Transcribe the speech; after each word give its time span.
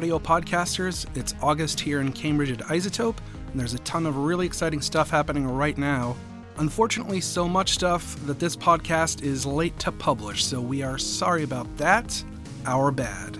Audio 0.00 0.18
podcasters. 0.18 1.04
It's 1.14 1.34
August 1.42 1.78
here 1.78 2.00
in 2.00 2.10
Cambridge 2.12 2.50
at 2.50 2.60
iZotope, 2.60 3.18
and 3.50 3.60
there's 3.60 3.74
a 3.74 3.78
ton 3.80 4.06
of 4.06 4.16
really 4.16 4.46
exciting 4.46 4.80
stuff 4.80 5.10
happening 5.10 5.46
right 5.46 5.76
now. 5.76 6.16
Unfortunately, 6.56 7.20
so 7.20 7.46
much 7.46 7.72
stuff 7.72 8.16
that 8.24 8.38
this 8.38 8.56
podcast 8.56 9.22
is 9.22 9.44
late 9.44 9.78
to 9.78 9.92
publish, 9.92 10.42
so 10.42 10.58
we 10.58 10.82
are 10.82 10.96
sorry 10.96 11.42
about 11.42 11.66
that. 11.76 12.24
Our 12.64 12.90
bad. 12.90 13.36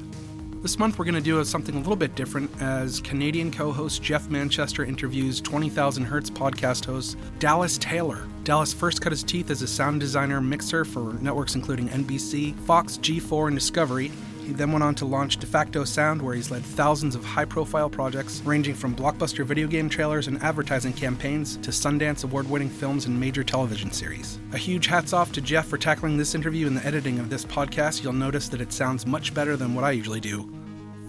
This 0.60 0.78
month, 0.78 0.98
we're 0.98 1.06
going 1.06 1.14
to 1.14 1.22
do 1.22 1.42
something 1.44 1.76
a 1.76 1.78
little 1.78 1.96
bit 1.96 2.14
different 2.14 2.50
as 2.60 3.00
Canadian 3.00 3.50
co 3.50 3.72
host 3.72 4.02
Geoff 4.02 4.28
Manchester 4.28 4.84
interviews 4.84 5.40
20,000 5.40 6.04
Hertz 6.04 6.28
podcast 6.28 6.84
host 6.84 7.16
Dallas 7.38 7.78
Taylor. 7.78 8.28
Dallas 8.44 8.74
first 8.74 9.00
cut 9.00 9.12
his 9.12 9.22
teeth 9.22 9.48
as 9.50 9.62
a 9.62 9.66
sound 9.66 9.98
designer 9.98 10.42
mixer 10.42 10.84
for 10.84 11.14
networks 11.22 11.54
including 11.54 11.88
NBC, 11.88 12.54
Fox, 12.66 12.98
G4, 12.98 13.46
and 13.46 13.56
Discovery. 13.56 14.12
He 14.50 14.56
then 14.56 14.72
went 14.72 14.82
on 14.82 14.96
to 14.96 15.04
launch 15.04 15.38
Defacto 15.38 15.86
Sound, 15.86 16.20
where 16.20 16.34
he's 16.34 16.50
led 16.50 16.64
thousands 16.64 17.14
of 17.14 17.24
high 17.24 17.44
profile 17.44 17.88
projects 17.88 18.42
ranging 18.44 18.74
from 18.74 18.96
blockbuster 18.96 19.46
video 19.46 19.68
game 19.68 19.88
trailers 19.88 20.26
and 20.26 20.42
advertising 20.42 20.92
campaigns 20.92 21.56
to 21.58 21.70
Sundance 21.70 22.24
award 22.24 22.50
winning 22.50 22.68
films 22.68 23.06
and 23.06 23.20
major 23.20 23.44
television 23.44 23.92
series. 23.92 24.40
A 24.52 24.58
huge 24.58 24.88
hats 24.88 25.12
off 25.12 25.30
to 25.34 25.40
Geoff 25.40 25.66
for 25.66 25.78
tackling 25.78 26.16
this 26.16 26.34
interview 26.34 26.66
and 26.66 26.76
the 26.76 26.84
editing 26.84 27.20
of 27.20 27.30
this 27.30 27.44
podcast. 27.44 28.02
You'll 28.02 28.12
notice 28.12 28.48
that 28.48 28.60
it 28.60 28.72
sounds 28.72 29.06
much 29.06 29.32
better 29.34 29.56
than 29.56 29.72
what 29.72 29.84
I 29.84 29.92
usually 29.92 30.18
do. 30.18 30.52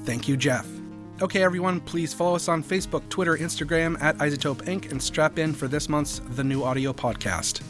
Thank 0.05 0.27
you, 0.27 0.38
Geoff. 0.38 0.68
Okay, 1.20 1.41
everyone, 1.41 1.80
please 1.80 2.13
follow 2.13 2.35
us 2.35 2.48
on 2.48 2.63
Facebook, 2.63 3.10
Twitter, 3.10 3.35
Instagram 3.38 3.99
at 4.04 4.16
iZotope 4.20 4.66
Inc. 4.66 4.91
and 4.91 5.01
strap 5.01 5.40
in 5.40 5.51
for 5.51 5.68
this 5.68 5.90
month's 5.90 6.21
The 6.35 6.44
New 6.44 6.63
Audio 6.63 6.94
Podcast. 6.94 7.63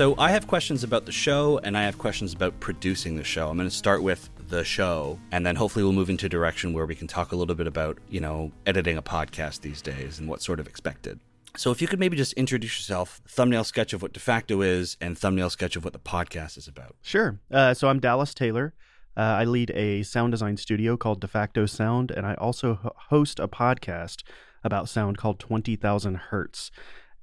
So 0.00 0.14
I 0.16 0.30
have 0.30 0.46
questions 0.46 0.82
about 0.82 1.04
the 1.04 1.12
show 1.12 1.60
and 1.62 1.76
I 1.76 1.82
have 1.82 1.98
questions 1.98 2.32
about 2.32 2.58
producing 2.58 3.16
the 3.16 3.22
show. 3.22 3.50
I'm 3.50 3.58
going 3.58 3.68
to 3.68 3.76
start 3.76 4.02
with 4.02 4.30
the 4.48 4.64
show 4.64 5.18
and 5.30 5.44
then 5.44 5.56
hopefully 5.56 5.82
we'll 5.82 5.92
move 5.92 6.08
into 6.08 6.24
a 6.24 6.28
direction 6.30 6.72
where 6.72 6.86
we 6.86 6.94
can 6.94 7.06
talk 7.06 7.32
a 7.32 7.36
little 7.36 7.54
bit 7.54 7.66
about, 7.66 7.98
you 8.08 8.18
know, 8.18 8.50
editing 8.64 8.96
a 8.96 9.02
podcast 9.02 9.60
these 9.60 9.82
days 9.82 10.18
and 10.18 10.26
what's 10.26 10.42
sort 10.42 10.58
of 10.58 10.66
expected. 10.66 11.20
So 11.54 11.70
if 11.70 11.82
you 11.82 11.86
could 11.86 12.00
maybe 12.00 12.16
just 12.16 12.32
introduce 12.32 12.78
yourself, 12.78 13.20
thumbnail 13.28 13.62
sketch 13.62 13.92
of 13.92 14.00
what 14.00 14.14
Defacto 14.14 14.64
is 14.64 14.96
and 15.02 15.18
thumbnail 15.18 15.50
sketch 15.50 15.76
of 15.76 15.84
what 15.84 15.92
the 15.92 15.98
podcast 15.98 16.56
is 16.56 16.66
about. 16.66 16.96
Sure. 17.02 17.38
Uh, 17.50 17.74
so 17.74 17.86
I'm 17.88 18.00
Dallas 18.00 18.32
Taylor. 18.32 18.72
Uh, 19.18 19.20
I 19.20 19.44
lead 19.44 19.70
a 19.72 20.02
sound 20.02 20.30
design 20.30 20.56
studio 20.56 20.96
called 20.96 21.20
Defacto 21.20 21.68
Sound, 21.68 22.10
and 22.10 22.24
I 22.24 22.36
also 22.36 22.94
host 23.10 23.38
a 23.38 23.48
podcast 23.48 24.22
about 24.64 24.88
sound 24.88 25.18
called 25.18 25.38
20,000 25.38 26.14
Hertz. 26.14 26.70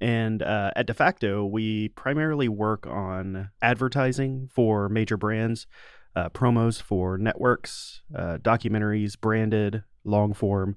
And 0.00 0.42
uh, 0.42 0.70
at 0.76 0.86
Defacto, 0.86 1.48
we 1.50 1.88
primarily 1.88 2.48
work 2.48 2.86
on 2.86 3.50
advertising 3.60 4.48
for 4.52 4.88
major 4.88 5.16
brands, 5.16 5.66
uh, 6.14 6.28
promos 6.30 6.80
for 6.80 7.18
networks, 7.18 8.02
uh, 8.14 8.38
documentaries, 8.38 9.18
branded, 9.20 9.82
long 10.04 10.34
form, 10.34 10.76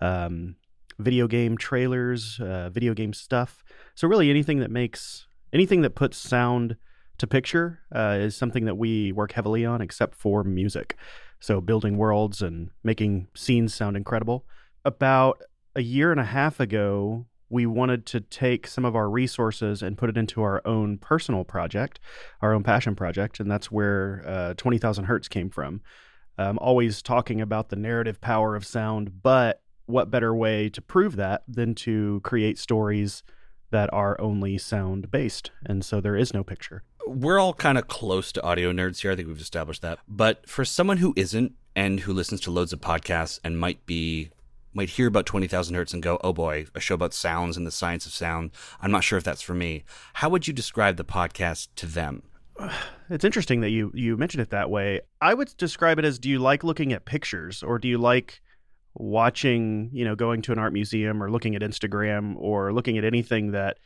um, 0.00 0.56
video 0.98 1.26
game 1.26 1.56
trailers, 1.56 2.40
uh, 2.40 2.70
video 2.70 2.94
game 2.94 3.12
stuff. 3.12 3.62
So, 3.94 4.08
really, 4.08 4.30
anything 4.30 4.60
that 4.60 4.70
makes 4.70 5.26
anything 5.52 5.82
that 5.82 5.94
puts 5.94 6.16
sound 6.16 6.76
to 7.18 7.26
picture 7.26 7.80
uh, 7.94 8.16
is 8.20 8.36
something 8.36 8.64
that 8.64 8.76
we 8.76 9.12
work 9.12 9.32
heavily 9.32 9.64
on, 9.64 9.80
except 9.80 10.14
for 10.14 10.44
music. 10.44 10.96
So, 11.40 11.60
building 11.60 11.96
worlds 11.96 12.40
and 12.42 12.70
making 12.82 13.28
scenes 13.34 13.74
sound 13.74 13.96
incredible. 13.96 14.46
About 14.84 15.42
a 15.74 15.82
year 15.82 16.10
and 16.10 16.20
a 16.20 16.24
half 16.24 16.60
ago, 16.60 17.26
we 17.52 17.66
wanted 17.66 18.06
to 18.06 18.20
take 18.20 18.66
some 18.66 18.86
of 18.86 18.96
our 18.96 19.10
resources 19.10 19.82
and 19.82 19.98
put 19.98 20.08
it 20.08 20.16
into 20.16 20.42
our 20.42 20.62
own 20.66 20.96
personal 20.96 21.44
project, 21.44 22.00
our 22.40 22.54
own 22.54 22.62
passion 22.62 22.96
project, 22.96 23.38
and 23.38 23.50
that's 23.50 23.70
where 23.70 24.24
uh, 24.26 24.54
20,000 24.54 25.04
Hertz 25.04 25.28
came 25.28 25.50
from. 25.50 25.82
I'm 26.38 26.58
always 26.58 27.02
talking 27.02 27.42
about 27.42 27.68
the 27.68 27.76
narrative 27.76 28.22
power 28.22 28.56
of 28.56 28.64
sound, 28.64 29.22
but 29.22 29.60
what 29.84 30.10
better 30.10 30.34
way 30.34 30.70
to 30.70 30.80
prove 30.80 31.16
that 31.16 31.42
than 31.46 31.74
to 31.74 32.20
create 32.24 32.58
stories 32.58 33.22
that 33.70 33.92
are 33.92 34.18
only 34.18 34.56
sound 34.56 35.10
based? 35.10 35.50
And 35.66 35.84
so 35.84 36.00
there 36.00 36.16
is 36.16 36.32
no 36.32 36.42
picture. 36.42 36.84
We're 37.06 37.38
all 37.38 37.52
kind 37.52 37.76
of 37.76 37.86
close 37.86 38.32
to 38.32 38.42
audio 38.42 38.72
nerds 38.72 39.00
here. 39.02 39.12
I 39.12 39.16
think 39.16 39.28
we've 39.28 39.38
established 39.38 39.82
that. 39.82 39.98
But 40.08 40.48
for 40.48 40.64
someone 40.64 40.96
who 40.98 41.12
isn't 41.16 41.52
and 41.76 42.00
who 42.00 42.14
listens 42.14 42.40
to 42.42 42.50
loads 42.50 42.72
of 42.72 42.80
podcasts 42.80 43.40
and 43.44 43.58
might 43.58 43.84
be 43.84 44.30
might 44.74 44.90
hear 44.90 45.06
about 45.06 45.26
20,000 45.26 45.74
hertz 45.74 45.92
and 45.92 46.02
go, 46.02 46.18
oh 46.22 46.32
boy, 46.32 46.66
a 46.74 46.80
show 46.80 46.94
about 46.94 47.14
sounds 47.14 47.56
and 47.56 47.66
the 47.66 47.70
science 47.70 48.06
of 48.06 48.12
sound. 48.12 48.50
I'm 48.80 48.90
not 48.90 49.04
sure 49.04 49.18
if 49.18 49.24
that's 49.24 49.42
for 49.42 49.54
me. 49.54 49.84
How 50.14 50.28
would 50.28 50.46
you 50.46 50.52
describe 50.52 50.96
the 50.96 51.04
podcast 51.04 51.68
to 51.76 51.86
them? 51.86 52.22
It's 53.10 53.26
interesting 53.26 53.60
that 53.60 53.68
you, 53.68 53.92
you 53.94 54.16
mentioned 54.16 54.40
it 54.40 54.48
that 54.50 54.70
way. 54.70 55.02
I 55.20 55.34
would 55.34 55.54
describe 55.58 55.98
it 55.98 56.06
as 56.06 56.18
do 56.18 56.30
you 56.30 56.38
like 56.38 56.64
looking 56.64 56.94
at 56.94 57.04
pictures 57.04 57.62
or 57.62 57.78
do 57.78 57.86
you 57.86 57.98
like 57.98 58.40
watching, 58.94 59.90
you 59.92 60.06
know, 60.06 60.14
going 60.14 60.40
to 60.42 60.52
an 60.52 60.58
art 60.58 60.72
museum 60.72 61.22
or 61.22 61.30
looking 61.30 61.54
at 61.54 61.60
Instagram 61.60 62.36
or 62.38 62.72
looking 62.72 62.96
at 62.96 63.04
anything 63.04 63.50
that 63.50 63.76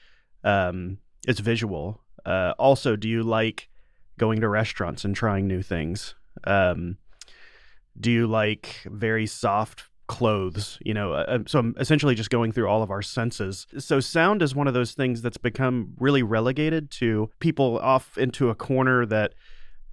um, 0.44 0.98
is 1.26 1.40
visual? 1.40 2.00
Uh, 2.24 2.54
also, 2.56 2.94
do 2.94 3.08
you 3.08 3.24
like 3.24 3.68
going 4.16 4.40
to 4.42 4.48
restaurants 4.48 5.04
and 5.04 5.16
trying 5.16 5.48
new 5.48 5.62
things? 5.62 6.14
Um, 6.44 6.98
do 7.98 8.12
you 8.12 8.28
like 8.28 8.82
very 8.86 9.26
soft 9.26 9.84
clothes 10.06 10.78
you 10.84 10.94
know 10.94 11.12
uh, 11.12 11.38
so 11.46 11.58
i'm 11.58 11.74
essentially 11.78 12.14
just 12.14 12.30
going 12.30 12.52
through 12.52 12.68
all 12.68 12.82
of 12.82 12.90
our 12.90 13.02
senses 13.02 13.66
so 13.78 13.98
sound 13.98 14.40
is 14.40 14.54
one 14.54 14.68
of 14.68 14.74
those 14.74 14.92
things 14.92 15.20
that's 15.20 15.36
become 15.36 15.94
really 15.98 16.22
relegated 16.22 16.90
to 16.90 17.28
people 17.40 17.78
off 17.80 18.16
into 18.16 18.48
a 18.48 18.54
corner 18.54 19.04
that 19.04 19.34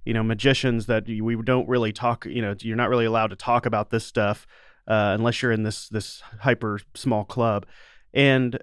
you 0.04 0.14
know 0.14 0.22
magicians 0.22 0.86
that 0.86 1.06
we 1.06 1.36
don't 1.42 1.68
really 1.68 1.92
talk 1.92 2.26
you 2.26 2.40
know 2.40 2.54
you're 2.60 2.76
not 2.76 2.88
really 2.88 3.04
allowed 3.04 3.30
to 3.30 3.36
talk 3.36 3.66
about 3.66 3.90
this 3.90 4.04
stuff 4.04 4.46
uh, 4.86 5.12
unless 5.18 5.42
you're 5.42 5.52
in 5.52 5.62
this 5.62 5.88
this 5.88 6.22
hyper 6.40 6.78
small 6.94 7.24
club 7.24 7.66
and 8.12 8.58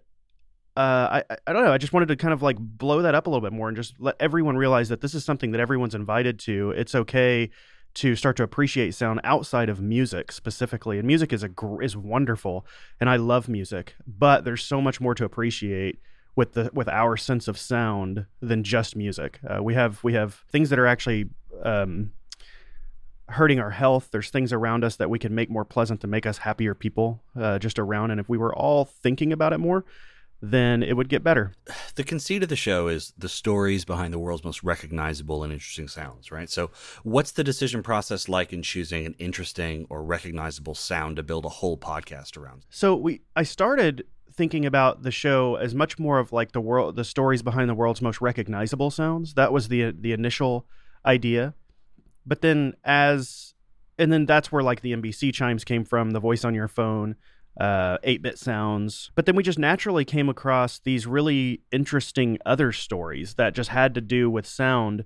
uh, 0.78 1.22
I, 1.30 1.36
I 1.48 1.52
don't 1.52 1.66
know. 1.66 1.74
I 1.74 1.78
just 1.78 1.92
wanted 1.92 2.08
to 2.08 2.16
kind 2.16 2.34
of 2.34 2.42
like 2.42 2.58
blow 2.58 3.02
that 3.02 3.14
up 3.14 3.28
a 3.28 3.30
little 3.30 3.42
bit 3.42 3.52
more 3.52 3.68
and 3.68 3.76
just 3.76 3.96
let 4.00 4.16
everyone 4.22 4.56
realize 4.56 4.88
that 4.88 5.02
this 5.02 5.14
is 5.14 5.26
something 5.26 5.52
that 5.52 5.60
everyone's 5.60 5.96
invited 5.96 6.40
to. 6.40 6.72
It's 6.72 6.96
okay 6.96 7.50
to 7.94 8.16
start 8.16 8.38
to 8.38 8.44
appreciate 8.44 8.96
sound 8.96 9.20
outside 9.24 9.70
of 9.70 9.82
music 9.82 10.32
specifically. 10.32 10.98
And 10.98 11.08
music 11.08 11.34
is 11.34 11.44
a 11.44 11.50
is 11.82 11.98
wonderful, 11.98 12.66
and 13.00 13.10
I 13.10 13.18
love 13.18 13.50
music, 13.50 13.96
but 14.08 14.46
there's 14.46 14.64
so 14.64 14.82
much 14.82 15.02
more 15.02 15.16
to 15.16 15.26
appreciate 15.26 16.00
with 16.36 16.54
the 16.54 16.70
with 16.74 16.88
our 16.88 17.18
sense 17.18 17.48
of 17.48 17.58
sound 17.58 18.26
than 18.42 18.64
just 18.64 18.96
music. 18.96 19.40
Uh, 19.48 19.62
we 19.62 19.74
have 19.74 20.04
we 20.04 20.14
have 20.14 20.44
things 20.50 20.70
that 20.70 20.80
are 20.80 20.88
actually 20.88 21.30
um, 21.64 22.12
hurting 23.30 23.60
our 23.60 23.72
health. 23.72 24.10
There's 24.12 24.30
things 24.30 24.54
around 24.54 24.84
us 24.84 24.96
that 24.98 25.10
we 25.10 25.20
can 25.20 25.34
make 25.34 25.50
more 25.50 25.66
pleasant 25.66 26.02
to 26.02 26.08
make 26.08 26.26
us 26.26 26.40
happier 26.40 26.74
people 26.76 27.24
uh, 27.40 27.60
just 27.60 27.80
around. 27.80 28.12
And 28.12 28.20
if 28.20 28.30
we 28.30 28.38
were 28.38 28.56
all 28.56 28.86
thinking 28.86 29.34
about 29.34 29.54
it 29.54 29.58
more, 29.58 29.86
then 30.42 30.82
it 30.82 30.98
would 30.98 31.08
get 31.08 31.24
better. 31.24 31.54
The 31.96 32.04
conceit 32.04 32.42
of 32.42 32.50
the 32.50 32.56
show 32.56 32.88
is 32.88 33.14
the 33.18 33.30
stories 33.30 33.86
behind 33.86 34.14
the 34.14 34.20
world's 34.20 34.44
most 34.44 34.64
recognizable 34.64 35.44
and 35.44 35.54
interesting 35.54 35.88
sounds, 35.88 36.32
right? 36.32 36.50
So, 36.50 36.72
what's 37.04 37.32
the 37.32 37.44
decision 37.44 37.84
process 37.84 38.28
like 38.28 38.52
in 38.52 38.64
choosing 38.64 39.06
an 39.06 39.16
interesting 39.20 39.86
or 39.90 40.04
recognizable 40.04 40.74
sound 40.74 41.18
to 41.18 41.24
build 41.24 41.46
a 41.46 41.50
whole 41.50 41.78
podcast 41.78 42.38
around? 42.38 42.66
So, 42.70 42.96
we 42.96 43.22
I 43.36 43.44
started 43.44 44.06
thinking 44.34 44.66
about 44.66 45.04
the 45.04 45.12
show 45.12 45.56
as 45.56 45.76
much 45.76 46.00
more 46.00 46.18
of 46.18 46.32
like 46.32 46.54
the 46.54 46.62
world 46.62 46.96
the 46.96 47.04
stories 47.04 47.42
behind 47.42 47.70
the 47.70 47.76
world's 47.76 48.02
most 48.02 48.22
recognizable 48.22 48.90
sounds. 48.90 49.36
That 49.36 49.54
was 49.54 49.68
the 49.68 49.92
the 49.92 50.14
initial 50.14 50.66
idea. 51.06 51.54
But 52.26 52.42
then 52.42 52.74
as 52.84 53.54
and 54.00 54.12
then 54.12 54.26
that's 54.26 54.52
where 54.52 54.64
like 54.64 54.82
the 54.82 54.94
NBC 54.94 55.34
chimes 55.34 55.64
came 55.64 55.84
from, 55.84 56.12
the 56.12 56.20
voice 56.20 56.44
on 56.44 56.56
your 56.56 56.68
phone 56.68 57.16
uh, 57.60 57.98
8-bit 58.00 58.38
sounds. 58.38 59.12
But 59.16 59.26
then 59.26 59.36
we 59.36 59.44
just 59.44 59.60
naturally 59.60 60.06
came 60.06 60.30
across 60.30 60.80
these 60.80 61.06
really 61.06 61.62
interesting 61.72 62.38
other 62.46 62.72
stories 62.72 63.36
that 63.36 63.54
just 63.54 63.70
had 63.70 63.94
to 63.96 64.02
do 64.02 64.30
with 64.30 64.46
sound 64.46 65.06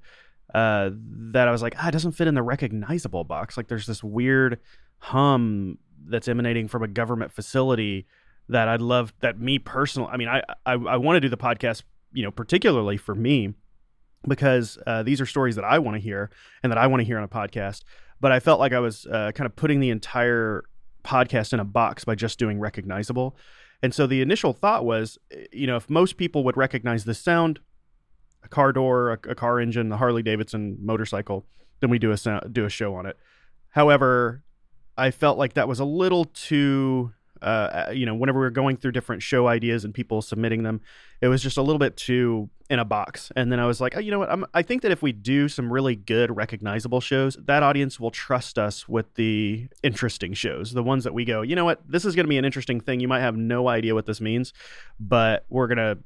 uh, 0.53 0.91
that 0.93 1.47
i 1.47 1.51
was 1.51 1.61
like 1.61 1.75
ah, 1.77 1.89
it 1.89 1.91
doesn't 1.91 2.13
fit 2.13 2.27
in 2.27 2.35
the 2.35 2.43
recognizable 2.43 3.23
box. 3.23 3.57
Like 3.57 3.67
there's 3.67 3.87
this 3.87 4.03
weird 4.03 4.59
hum 4.99 5.77
that's 6.07 6.27
emanating 6.27 6.67
from 6.67 6.83
a 6.83 6.87
government 6.87 7.31
facility 7.31 8.05
that 8.47 8.67
i'd 8.67 8.81
love 8.81 9.13
that 9.21 9.39
me 9.39 9.57
personally 9.57 10.09
i 10.11 10.17
mean 10.17 10.27
i 10.27 10.41
i, 10.65 10.73
I 10.73 10.97
want 10.97 11.17
to 11.17 11.19
do 11.19 11.29
the 11.29 11.37
podcast 11.37 11.83
you 12.13 12.23
know 12.23 12.31
particularly 12.31 12.97
for 12.97 13.15
me 13.15 13.53
because 14.27 14.77
uh, 14.87 15.03
these 15.03 15.19
are 15.19 15.25
stories 15.25 15.55
that 15.55 15.65
i 15.65 15.79
want 15.79 15.95
to 15.95 16.01
hear 16.01 16.29
and 16.63 16.71
that 16.71 16.77
i 16.77 16.87
want 16.87 17.01
to 17.01 17.05
hear 17.05 17.17
on 17.17 17.23
a 17.23 17.27
podcast. 17.27 17.83
But 18.21 18.31
i 18.31 18.39
felt 18.39 18.59
like 18.59 18.73
i 18.73 18.79
was 18.79 19.05
uh, 19.05 19.31
kind 19.33 19.45
of 19.45 19.55
putting 19.55 19.79
the 19.79 19.89
entire 19.89 20.63
podcast 21.05 21.53
in 21.53 21.59
a 21.59 21.65
box 21.65 22.03
by 22.03 22.15
just 22.15 22.39
doing 22.39 22.59
recognizable. 22.59 23.37
And 23.81 23.93
so 23.93 24.07
the 24.07 24.21
initial 24.21 24.53
thought 24.53 24.83
was, 24.83 25.17
eh, 25.31 25.45
you 25.51 25.67
know, 25.67 25.75
if 25.75 25.89
most 25.89 26.17
people 26.17 26.43
would 26.43 26.57
recognize 26.57 27.05
this 27.05 27.19
sound, 27.19 27.59
a 28.43 28.47
car 28.47 28.71
door, 28.73 29.11
a, 29.11 29.31
a 29.31 29.35
car 29.35 29.59
engine, 29.59 29.89
the 29.89 29.97
Harley 29.97 30.23
Davidson 30.23 30.77
motorcycle, 30.81 31.45
then 31.79 31.89
we 31.89 31.99
do 31.99 32.11
a 32.11 32.17
sound, 32.17 32.53
do 32.53 32.65
a 32.65 32.69
show 32.69 32.95
on 32.95 33.05
it. 33.05 33.17
However, 33.69 34.43
I 34.97 35.11
felt 35.11 35.37
like 35.37 35.53
that 35.53 35.67
was 35.67 35.79
a 35.79 35.85
little 35.85 36.25
too 36.25 37.11
uh, 37.41 37.91
you 37.93 38.05
know, 38.05 38.15
whenever 38.15 38.39
we 38.39 38.45
were 38.45 38.51
going 38.51 38.77
through 38.77 38.91
different 38.91 39.21
show 39.21 39.47
ideas 39.47 39.85
and 39.85 39.93
people 39.93 40.21
submitting 40.21 40.63
them, 40.63 40.81
it 41.21 41.27
was 41.27 41.41
just 41.41 41.57
a 41.57 41.61
little 41.61 41.79
bit 41.79 41.97
too 41.97 42.49
in 42.69 42.79
a 42.79 42.85
box. 42.85 43.31
And 43.35 43.51
then 43.51 43.59
I 43.59 43.65
was 43.65 43.79
like, 43.79 43.95
oh, 43.95 43.99
you 43.99 44.11
know 44.11 44.19
what? 44.19 44.31
I'm, 44.31 44.45
I 44.53 44.61
think 44.61 44.81
that 44.81 44.91
if 44.91 45.01
we 45.01 45.11
do 45.11 45.47
some 45.47 45.71
really 45.71 45.95
good, 45.95 46.35
recognizable 46.35 47.01
shows, 47.01 47.37
that 47.45 47.61
audience 47.61 47.99
will 47.99 48.11
trust 48.11 48.57
us 48.57 48.87
with 48.87 49.13
the 49.15 49.67
interesting 49.83 50.33
shows, 50.33 50.73
the 50.73 50.83
ones 50.83 51.03
that 51.03 51.13
we 51.13 51.25
go, 51.25 51.41
you 51.41 51.55
know 51.55 51.65
what? 51.65 51.81
This 51.87 52.05
is 52.05 52.15
going 52.15 52.25
to 52.25 52.29
be 52.29 52.37
an 52.37 52.45
interesting 52.45 52.79
thing. 52.79 52.99
You 52.99 53.07
might 53.07 53.21
have 53.21 53.37
no 53.37 53.67
idea 53.67 53.93
what 53.93 54.05
this 54.05 54.19
means, 54.19 54.53
but 54.99 55.45
we're 55.49 55.67
going 55.67 55.77
to 55.77 55.97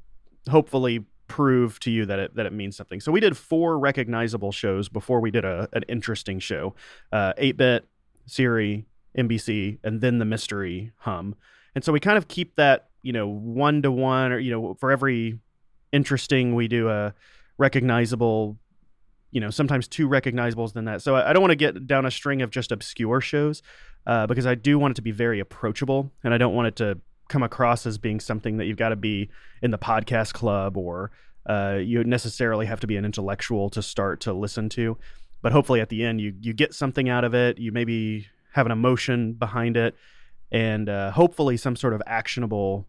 hopefully 0.50 1.04
prove 1.30 1.78
to 1.78 1.92
you 1.92 2.04
that 2.06 2.18
it 2.18 2.34
that 2.34 2.44
it 2.44 2.52
means 2.52 2.76
something. 2.76 3.00
So 3.00 3.12
we 3.12 3.20
did 3.20 3.36
four 3.36 3.78
recognizable 3.78 4.50
shows 4.50 4.88
before 4.88 5.20
we 5.20 5.30
did 5.30 5.44
a 5.44 5.68
an 5.72 5.84
interesting 5.88 6.40
show. 6.40 6.74
Uh 7.12 7.32
8-bit, 7.34 7.86
Siri, 8.26 8.84
NBC, 9.16 9.78
and 9.82 10.00
then 10.00 10.18
the 10.18 10.24
mystery 10.24 10.92
hum. 10.98 11.34
And 11.74 11.84
so 11.84 11.92
we 11.92 12.00
kind 12.00 12.18
of 12.18 12.28
keep 12.28 12.56
that, 12.56 12.88
you 13.02 13.12
know, 13.12 13.26
one 13.26 13.82
to 13.82 13.92
one 13.92 14.32
or 14.32 14.38
you 14.38 14.50
know, 14.50 14.74
for 14.74 14.90
every 14.90 15.38
interesting 15.92 16.54
we 16.54 16.68
do 16.68 16.88
a 16.88 17.12
recognizable 17.58 18.56
you 19.32 19.40
know 19.40 19.50
sometimes 19.50 19.88
two 19.88 20.08
recognizables 20.08 20.72
than 20.72 20.84
that 20.84 21.02
so 21.02 21.16
i, 21.16 21.30
I 21.30 21.32
don't 21.32 21.42
want 21.42 21.50
to 21.50 21.56
get 21.56 21.86
down 21.86 22.06
a 22.06 22.10
string 22.10 22.42
of 22.42 22.50
just 22.50 22.70
obscure 22.70 23.20
shows 23.20 23.60
uh, 24.06 24.26
because 24.28 24.46
i 24.46 24.54
do 24.54 24.78
want 24.78 24.92
it 24.92 24.94
to 24.94 25.02
be 25.02 25.10
very 25.10 25.40
approachable 25.40 26.12
and 26.22 26.32
i 26.32 26.38
don't 26.38 26.54
want 26.54 26.68
it 26.68 26.76
to 26.76 26.98
come 27.30 27.42
across 27.42 27.86
as 27.86 27.96
being 27.96 28.20
something 28.20 28.58
that 28.58 28.66
you've 28.66 28.76
got 28.76 28.90
to 28.90 28.96
be 28.96 29.30
in 29.62 29.70
the 29.70 29.78
podcast 29.78 30.34
club 30.34 30.76
or 30.76 31.10
uh, 31.48 31.78
you 31.80 32.04
necessarily 32.04 32.66
have 32.66 32.80
to 32.80 32.86
be 32.86 32.96
an 32.96 33.04
intellectual 33.04 33.70
to 33.70 33.80
start 33.82 34.20
to 34.20 34.32
listen 34.32 34.68
to. 34.68 34.98
But 35.40 35.52
hopefully, 35.52 35.80
at 35.80 35.88
the 35.88 36.04
end, 36.04 36.20
you 36.20 36.34
you 36.38 36.52
get 36.52 36.74
something 36.74 37.08
out 37.08 37.24
of 37.24 37.34
it. 37.34 37.56
You 37.56 37.72
maybe 37.72 38.28
have 38.52 38.66
an 38.66 38.72
emotion 38.72 39.34
behind 39.34 39.76
it, 39.76 39.96
and 40.50 40.88
uh, 40.88 41.10
hopefully, 41.10 41.56
some 41.56 41.76
sort 41.76 41.92
of 41.92 42.02
actionable 42.06 42.86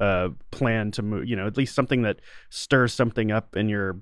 uh, 0.00 0.30
plan 0.50 0.90
to 0.92 1.02
move. 1.02 1.28
You 1.28 1.36
know, 1.36 1.46
at 1.46 1.56
least 1.56 1.74
something 1.74 2.02
that 2.02 2.20
stirs 2.50 2.92
something 2.92 3.30
up 3.30 3.56
in 3.56 3.68
your 3.68 4.00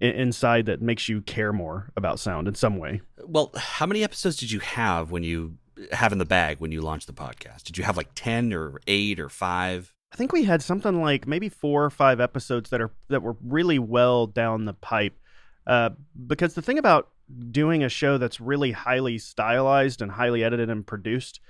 inside 0.00 0.66
that 0.66 0.80
makes 0.80 1.08
you 1.08 1.20
care 1.22 1.52
more 1.52 1.90
about 1.96 2.20
sound 2.20 2.46
in 2.48 2.54
some 2.54 2.76
way. 2.76 3.00
Well, 3.24 3.52
how 3.56 3.86
many 3.86 4.04
episodes 4.04 4.36
did 4.36 4.52
you 4.52 4.60
have 4.60 5.10
when 5.10 5.22
you 5.24 5.58
have 5.92 6.12
in 6.12 6.18
the 6.18 6.24
bag 6.24 6.58
when 6.58 6.72
you 6.72 6.80
launched 6.80 7.06
the 7.06 7.12
podcast? 7.12 7.64
Did 7.64 7.78
you 7.78 7.84
have 7.84 7.96
like 7.96 8.10
10 8.14 8.52
or 8.52 8.80
8 8.86 9.20
or 9.20 9.28
5? 9.28 9.94
I 10.12 10.16
think 10.16 10.32
we 10.32 10.44
had 10.44 10.62
something 10.62 11.00
like 11.00 11.26
maybe 11.26 11.48
4 11.48 11.84
or 11.84 11.90
5 11.90 12.20
episodes 12.20 12.70
that 12.70 12.80
are 12.80 12.90
that 13.08 13.22
were 13.22 13.36
really 13.42 13.78
well 13.78 14.26
down 14.26 14.64
the 14.64 14.74
pipe. 14.74 15.16
Uh, 15.66 15.90
because 16.26 16.54
the 16.54 16.62
thing 16.62 16.78
about 16.78 17.10
doing 17.50 17.82
a 17.82 17.88
show 17.88 18.18
that's 18.18 18.40
really 18.40 18.72
highly 18.72 19.18
stylized 19.18 20.02
and 20.02 20.12
highly 20.12 20.44
edited 20.44 20.70
and 20.70 20.86
produced 20.86 21.40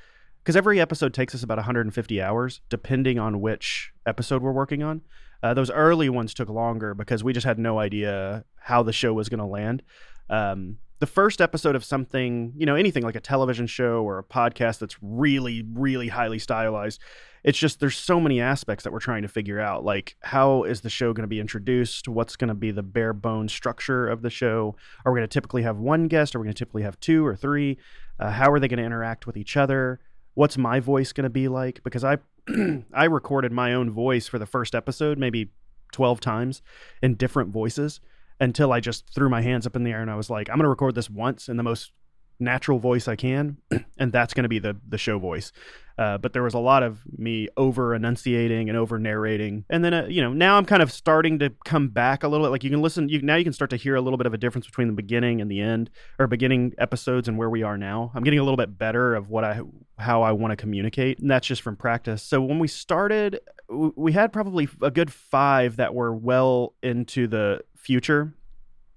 because 0.42 0.56
every 0.56 0.80
episode 0.80 1.12
takes 1.12 1.34
us 1.34 1.42
about 1.42 1.58
150 1.58 2.22
hours 2.22 2.60
depending 2.68 3.18
on 3.18 3.40
which 3.40 3.92
episode 4.06 4.42
we're 4.42 4.52
working 4.52 4.82
on. 4.82 5.02
Uh, 5.42 5.54
those 5.54 5.70
early 5.70 6.08
ones 6.08 6.34
took 6.34 6.48
longer 6.48 6.94
because 6.94 7.24
we 7.24 7.32
just 7.32 7.46
had 7.46 7.58
no 7.58 7.78
idea 7.78 8.44
how 8.56 8.82
the 8.82 8.92
show 8.92 9.12
was 9.12 9.28
going 9.28 9.38
to 9.38 9.46
land. 9.46 9.82
Um, 10.28 10.78
the 10.98 11.06
first 11.06 11.40
episode 11.40 11.74
of 11.74 11.82
something, 11.82 12.52
you 12.56 12.66
know, 12.66 12.74
anything 12.74 13.02
like 13.02 13.16
a 13.16 13.20
television 13.20 13.66
show 13.66 14.02
or 14.02 14.18
a 14.18 14.24
podcast 14.24 14.78
that's 14.78 14.96
really, 15.00 15.64
really 15.72 16.08
highly 16.08 16.38
stylized, 16.38 17.00
it's 17.42 17.58
just 17.58 17.80
there's 17.80 17.96
so 17.96 18.20
many 18.20 18.40
aspects 18.40 18.84
that 18.84 18.92
we're 18.92 19.00
trying 19.00 19.22
to 19.22 19.28
figure 19.28 19.60
out. 19.60 19.84
Like, 19.84 20.16
how 20.20 20.64
is 20.64 20.80
the 20.82 20.90
show 20.90 21.12
going 21.12 21.24
to 21.24 21.28
be 21.28 21.40
introduced? 21.40 22.08
What's 22.08 22.36
going 22.36 22.48
to 22.48 22.54
be 22.54 22.70
the 22.70 22.82
bare 22.82 23.12
bones 23.12 23.52
structure 23.52 24.08
of 24.08 24.22
the 24.22 24.30
show? 24.30 24.76
Are 25.04 25.12
we 25.12 25.18
going 25.18 25.28
to 25.28 25.32
typically 25.32 25.62
have 25.62 25.78
one 25.78 26.08
guest? 26.08 26.34
Are 26.34 26.38
we 26.38 26.44
going 26.44 26.54
to 26.54 26.58
typically 26.58 26.82
have 26.82 27.00
two 27.00 27.26
or 27.26 27.36
three? 27.36 27.78
Uh, 28.18 28.30
how 28.30 28.50
are 28.50 28.60
they 28.60 28.68
going 28.68 28.78
to 28.78 28.84
interact 28.84 29.26
with 29.26 29.36
each 29.36 29.56
other? 29.56 30.00
What's 30.34 30.58
my 30.58 30.80
voice 30.80 31.12
going 31.12 31.24
to 31.24 31.30
be 31.30 31.48
like? 31.48 31.82
Because 31.82 32.04
I 32.04 32.18
I 32.94 33.04
recorded 33.04 33.52
my 33.52 33.74
own 33.74 33.90
voice 33.90 34.26
for 34.26 34.38
the 34.38 34.46
first 34.46 34.74
episode 34.74 35.18
maybe 35.18 35.50
12 35.92 36.20
times 36.20 36.62
in 37.02 37.14
different 37.14 37.50
voices 37.50 38.00
until 38.38 38.72
I 38.72 38.80
just 38.80 39.12
threw 39.14 39.28
my 39.28 39.42
hands 39.42 39.66
up 39.66 39.76
in 39.76 39.84
the 39.84 39.90
air 39.90 40.00
and 40.00 40.10
I 40.10 40.14
was 40.14 40.30
like, 40.30 40.48
I'm 40.48 40.56
going 40.56 40.64
to 40.64 40.70
record 40.70 40.94
this 40.94 41.10
once 41.10 41.48
in 41.48 41.56
the 41.56 41.62
most 41.62 41.92
natural 42.40 42.78
voice 42.78 43.08
I 43.08 43.16
can, 43.16 43.58
and 43.98 44.12
that's 44.12 44.34
going 44.34 44.44
to 44.44 44.48
be 44.48 44.58
the 44.58 44.76
the 44.88 44.98
show 44.98 45.18
voice. 45.18 45.52
Uh, 45.98 46.16
but 46.16 46.32
there 46.32 46.42
was 46.42 46.54
a 46.54 46.58
lot 46.58 46.82
of 46.82 47.02
me 47.18 47.46
over 47.58 47.94
enunciating 47.94 48.70
and 48.70 48.78
over 48.78 48.98
narrating, 48.98 49.66
and 49.68 49.84
then 49.84 49.92
uh, 49.92 50.06
you 50.08 50.22
know 50.22 50.32
now 50.32 50.56
I'm 50.56 50.64
kind 50.64 50.82
of 50.82 50.90
starting 50.90 51.38
to 51.40 51.52
come 51.66 51.88
back 51.88 52.22
a 52.22 52.28
little 52.28 52.46
bit. 52.46 52.50
Like 52.50 52.64
you 52.64 52.70
can 52.70 52.80
listen, 52.80 53.10
you 53.10 53.20
now 53.20 53.36
you 53.36 53.44
can 53.44 53.52
start 53.52 53.68
to 53.70 53.76
hear 53.76 53.96
a 53.96 54.00
little 54.00 54.16
bit 54.16 54.26
of 54.26 54.32
a 54.32 54.38
difference 54.38 54.66
between 54.66 54.88
the 54.88 54.94
beginning 54.94 55.42
and 55.42 55.50
the 55.50 55.60
end, 55.60 55.90
or 56.18 56.26
beginning 56.26 56.72
episodes 56.78 57.28
and 57.28 57.36
where 57.36 57.50
we 57.50 57.62
are 57.62 57.76
now. 57.76 58.12
I'm 58.14 58.22
getting 58.22 58.38
a 58.38 58.42
little 58.42 58.56
bit 58.56 58.78
better 58.78 59.14
of 59.14 59.28
what 59.28 59.44
I 59.44 59.60
how 59.98 60.22
I 60.22 60.32
want 60.32 60.52
to 60.52 60.56
communicate, 60.56 61.18
and 61.18 61.30
that's 61.30 61.46
just 61.46 61.60
from 61.60 61.76
practice. 61.76 62.22
So 62.22 62.40
when 62.40 62.58
we 62.58 62.68
started, 62.68 63.40
we 63.68 64.12
had 64.12 64.32
probably 64.32 64.68
a 64.80 64.90
good 64.90 65.12
five 65.12 65.76
that 65.76 65.94
were 65.94 66.14
well 66.14 66.74
into 66.82 67.26
the 67.26 67.60
future 67.76 68.32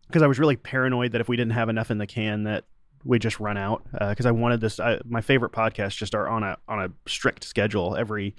because 0.08 0.22
I 0.22 0.28
was 0.28 0.40
really 0.40 0.56
paranoid 0.56 1.12
that 1.14 1.22
if 1.22 1.28
we 1.28 1.36
didn't 1.36 1.54
have 1.54 1.70
enough 1.70 1.90
in 1.92 1.98
the 1.98 2.08
can 2.08 2.44
that 2.44 2.66
we 3.06 3.20
just 3.20 3.40
run 3.40 3.58
out 3.58 3.84
because 3.92 4.26
uh, 4.26 4.30
I 4.30 4.32
wanted 4.32 4.62
this. 4.62 4.80
I, 4.80 5.00
my 5.06 5.22
favorite 5.22 5.52
podcasts 5.52 5.98
just 5.98 6.16
are 6.16 6.28
on 6.28 6.44
a 6.44 6.58
on 6.68 6.82
a 6.82 7.10
strict 7.10 7.44
schedule 7.44 7.96
every 7.96 8.36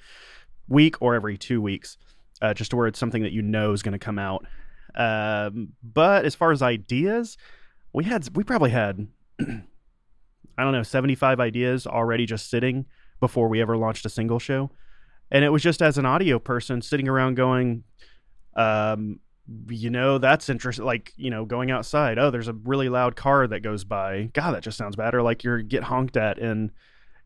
week 0.69 1.01
or 1.01 1.15
every 1.15 1.37
two 1.37 1.61
weeks, 1.61 1.99
uh, 2.41 2.55
just 2.55 2.71
to 2.71 2.77
where 2.77 2.87
it's 2.87 2.99
something 2.99 3.23
that 3.23 3.33
you 3.33 3.43
know 3.43 3.73
is 3.73 3.83
going 3.83 3.93
to 3.93 3.99
come 3.99 4.19
out. 4.19 4.47
Um, 4.95 5.73
but 5.83 6.25
as 6.25 6.35
far 6.35 6.53
as 6.53 6.63
ideas, 6.63 7.37
we 7.93 8.05
had 8.05 8.29
we 8.37 8.45
probably 8.45 8.71
had 8.71 9.07
I 9.41 10.63
don't 10.63 10.73
know 10.73 10.83
seventy 10.83 11.15
five 11.15 11.41
ideas 11.41 11.87
already 11.87 12.27
just 12.27 12.49
sitting 12.49 12.87
before 13.21 13.49
we 13.49 13.61
ever 13.61 13.77
launched 13.77 14.07
a 14.07 14.11
single 14.11 14.39
show, 14.39 14.71
and 15.31 15.45
it 15.45 15.51
was 15.51 15.63
just 15.63 15.83
as 15.83 15.99
an 15.99 16.07
audio 16.07 16.39
person 16.39 16.81
sitting 16.83 17.09
around 17.09 17.35
going. 17.35 17.85
Um, 18.57 19.21
you 19.69 19.91
know 19.91 20.19
that's 20.19 20.49
interesting 20.49 20.87
like 20.87 21.13
you 21.17 21.31
know 21.31 21.45
going 21.45 21.71
outside 21.71 22.19
oh 22.19 22.31
there's 22.31 22.49
a 22.49 22.55
really 22.55 22.89
loud 22.89 23.17
car 23.17 23.47
that 23.47 23.61
goes 23.61 23.85
by. 23.85 24.31
God 24.33 24.53
that 24.53 24.63
just 24.63 24.79
sounds 24.79 24.97
bad. 24.97 25.15
Or 25.15 25.23
like 25.23 25.45
you're 25.45 25.63
get 25.63 25.85
honked 25.85 26.17
at 26.17 26.39
in 26.39 26.71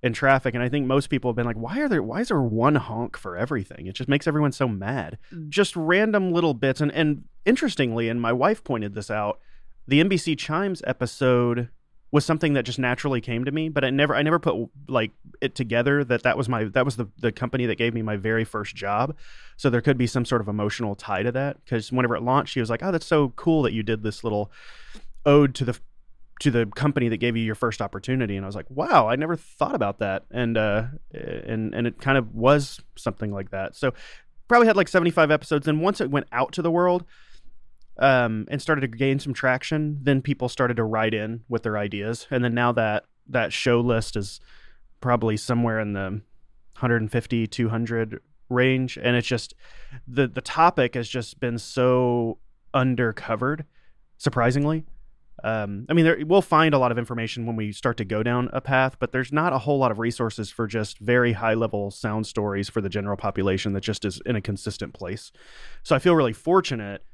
in 0.02 0.12
traffic. 0.12 0.54
And 0.54 0.62
i 0.62 0.68
think 0.68 0.86
most 0.86 1.08
people 1.08 1.30
have 1.30 1.36
been 1.36 1.46
like 1.46 1.56
why 1.56 1.78
are 1.80 1.88
there 1.88 2.02
why 2.02 2.20
is 2.20 2.28
there 2.28 2.40
one 2.42 2.74
honk 2.74 3.16
for 3.16 3.36
everything? 3.36 3.86
It 3.86 3.94
just 3.94 4.08
makes 4.08 4.26
everyone 4.26 4.52
so 4.52 4.66
mad. 4.66 5.18
Mm. 5.32 5.48
Just 5.48 5.76
random 5.76 6.32
little 6.32 6.54
bits. 6.54 6.80
And 6.80 6.92
and 6.92 7.24
interestingly 7.44 8.08
and 8.08 8.20
my 8.20 8.32
wife 8.32 8.62
pointed 8.62 8.94
this 8.94 9.10
out 9.10 9.40
the 9.86 10.04
nbc 10.04 10.36
chimes 10.36 10.82
episode 10.86 11.70
was 12.10 12.24
something 12.24 12.54
that 12.54 12.64
just 12.64 12.78
naturally 12.78 13.20
came 13.20 13.44
to 13.44 13.52
me 13.52 13.68
but 13.68 13.84
i 13.84 13.90
never 13.90 14.14
i 14.14 14.22
never 14.22 14.38
put 14.38 14.56
like 14.88 15.12
it 15.40 15.54
together 15.54 16.04
that 16.04 16.22
that 16.22 16.36
was 16.36 16.48
my 16.48 16.64
that 16.64 16.84
was 16.84 16.96
the 16.96 17.06
the 17.18 17.32
company 17.32 17.66
that 17.66 17.76
gave 17.76 17.94
me 17.94 18.02
my 18.02 18.16
very 18.16 18.44
first 18.44 18.74
job. 18.74 19.16
So 19.56 19.70
there 19.70 19.80
could 19.80 19.98
be 19.98 20.06
some 20.06 20.24
sort 20.24 20.40
of 20.40 20.48
emotional 20.48 20.94
tie 20.94 21.22
to 21.22 21.32
that 21.32 21.62
because 21.64 21.92
whenever 21.92 22.16
it 22.16 22.22
launched 22.22 22.52
she 22.52 22.60
was 22.60 22.70
like 22.70 22.82
oh 22.82 22.90
that's 22.90 23.06
so 23.06 23.30
cool 23.30 23.62
that 23.62 23.72
you 23.72 23.82
did 23.82 24.02
this 24.02 24.24
little 24.24 24.50
ode 25.24 25.54
to 25.56 25.64
the 25.64 25.78
to 26.40 26.50
the 26.52 26.66
company 26.66 27.08
that 27.08 27.16
gave 27.16 27.36
you 27.36 27.42
your 27.42 27.54
first 27.54 27.82
opportunity. 27.82 28.36
And 28.36 28.44
i 28.44 28.48
was 28.48 28.56
like 28.56 28.70
wow 28.70 29.08
i 29.08 29.16
never 29.16 29.36
thought 29.36 29.74
about 29.74 29.98
that. 29.98 30.24
And 30.30 30.56
uh 30.56 30.86
and 31.12 31.74
and 31.74 31.86
it 31.86 32.00
kind 32.00 32.18
of 32.18 32.34
was 32.34 32.80
something 32.96 33.32
like 33.32 33.50
that. 33.50 33.76
So 33.76 33.92
probably 34.48 34.66
had 34.66 34.76
like 34.76 34.88
75 34.88 35.30
episodes. 35.30 35.68
And 35.68 35.80
once 35.80 36.00
it 36.00 36.10
went 36.10 36.26
out 36.32 36.52
to 36.52 36.62
the 36.62 36.70
world 36.70 37.04
um, 37.98 38.46
and 38.48 38.62
started 38.62 38.82
to 38.82 38.88
gain 38.88 39.18
some 39.18 39.32
traction, 39.32 39.98
then 40.02 40.22
people 40.22 40.48
started 40.48 40.76
to 40.76 40.84
write 40.84 41.14
in 41.14 41.42
with 41.48 41.62
their 41.62 41.76
ideas, 41.76 42.26
and 42.30 42.44
then 42.44 42.54
now 42.54 42.72
that 42.72 43.04
that 43.28 43.52
show 43.52 43.80
list 43.80 44.16
is 44.16 44.40
probably 45.00 45.36
somewhere 45.36 45.80
in 45.80 45.92
the 45.92 46.22
150 46.78 47.46
200 47.46 48.20
range. 48.48 48.98
And 49.00 49.16
it's 49.16 49.26
just 49.26 49.54
the 50.06 50.26
the 50.26 50.40
topic 50.40 50.94
has 50.94 51.08
just 51.08 51.40
been 51.40 51.58
so 51.58 52.38
undercovered 52.74 53.64
surprisingly. 54.16 54.84
Um, 55.44 55.86
I 55.88 55.92
mean, 55.92 56.04
there, 56.04 56.18
we'll 56.26 56.42
find 56.42 56.74
a 56.74 56.78
lot 56.78 56.90
of 56.90 56.98
information 56.98 57.46
when 57.46 57.54
we 57.54 57.70
start 57.70 57.96
to 57.98 58.04
go 58.04 58.24
down 58.24 58.50
a 58.52 58.60
path, 58.60 58.96
but 58.98 59.12
there's 59.12 59.32
not 59.32 59.52
a 59.52 59.58
whole 59.58 59.78
lot 59.78 59.92
of 59.92 60.00
resources 60.00 60.50
for 60.50 60.66
just 60.66 60.98
very 60.98 61.32
high 61.32 61.54
level 61.54 61.92
sound 61.92 62.26
stories 62.26 62.68
for 62.68 62.80
the 62.80 62.88
general 62.88 63.16
population 63.16 63.72
that 63.74 63.82
just 63.82 64.04
is 64.04 64.20
in 64.26 64.34
a 64.34 64.40
consistent 64.40 64.94
place. 64.94 65.30
So 65.84 65.94
I 65.94 66.00
feel 66.00 66.16
really 66.16 66.32
fortunate 66.32 67.04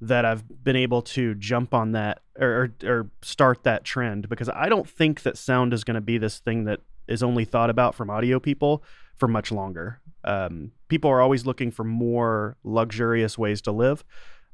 that 0.00 0.24
I've 0.24 0.64
been 0.64 0.76
able 0.76 1.02
to 1.02 1.34
jump 1.34 1.74
on 1.74 1.92
that 1.92 2.20
or, 2.38 2.72
or, 2.84 3.10
start 3.22 3.64
that 3.64 3.84
trend 3.84 4.28
because 4.28 4.48
I 4.48 4.68
don't 4.68 4.88
think 4.88 5.22
that 5.22 5.36
sound 5.36 5.74
is 5.74 5.84
going 5.84 5.96
to 5.96 6.00
be 6.00 6.16
this 6.16 6.38
thing 6.38 6.64
that 6.64 6.80
is 7.06 7.22
only 7.22 7.44
thought 7.44 7.68
about 7.68 7.94
from 7.94 8.08
audio 8.08 8.40
people 8.40 8.82
for 9.16 9.28
much 9.28 9.52
longer. 9.52 10.00
Um, 10.24 10.72
people 10.88 11.10
are 11.10 11.20
always 11.20 11.44
looking 11.44 11.70
for 11.70 11.84
more 11.84 12.56
luxurious 12.64 13.36
ways 13.36 13.60
to 13.62 13.72
live. 13.72 14.04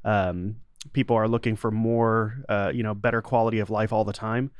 Um, 0.05 0.57
people 0.93 1.17
are 1.17 1.29
looking 1.29 1.55
for 1.55 1.71
more, 1.71 2.43
uh, 2.49 2.73
you 2.75 2.83
know, 2.83 2.95
better 2.95 3.23
quality 3.23 3.61
of 3.61 3.71
life 3.71 3.93
all 3.93 4.05
the 4.05 4.13
time 4.13 4.51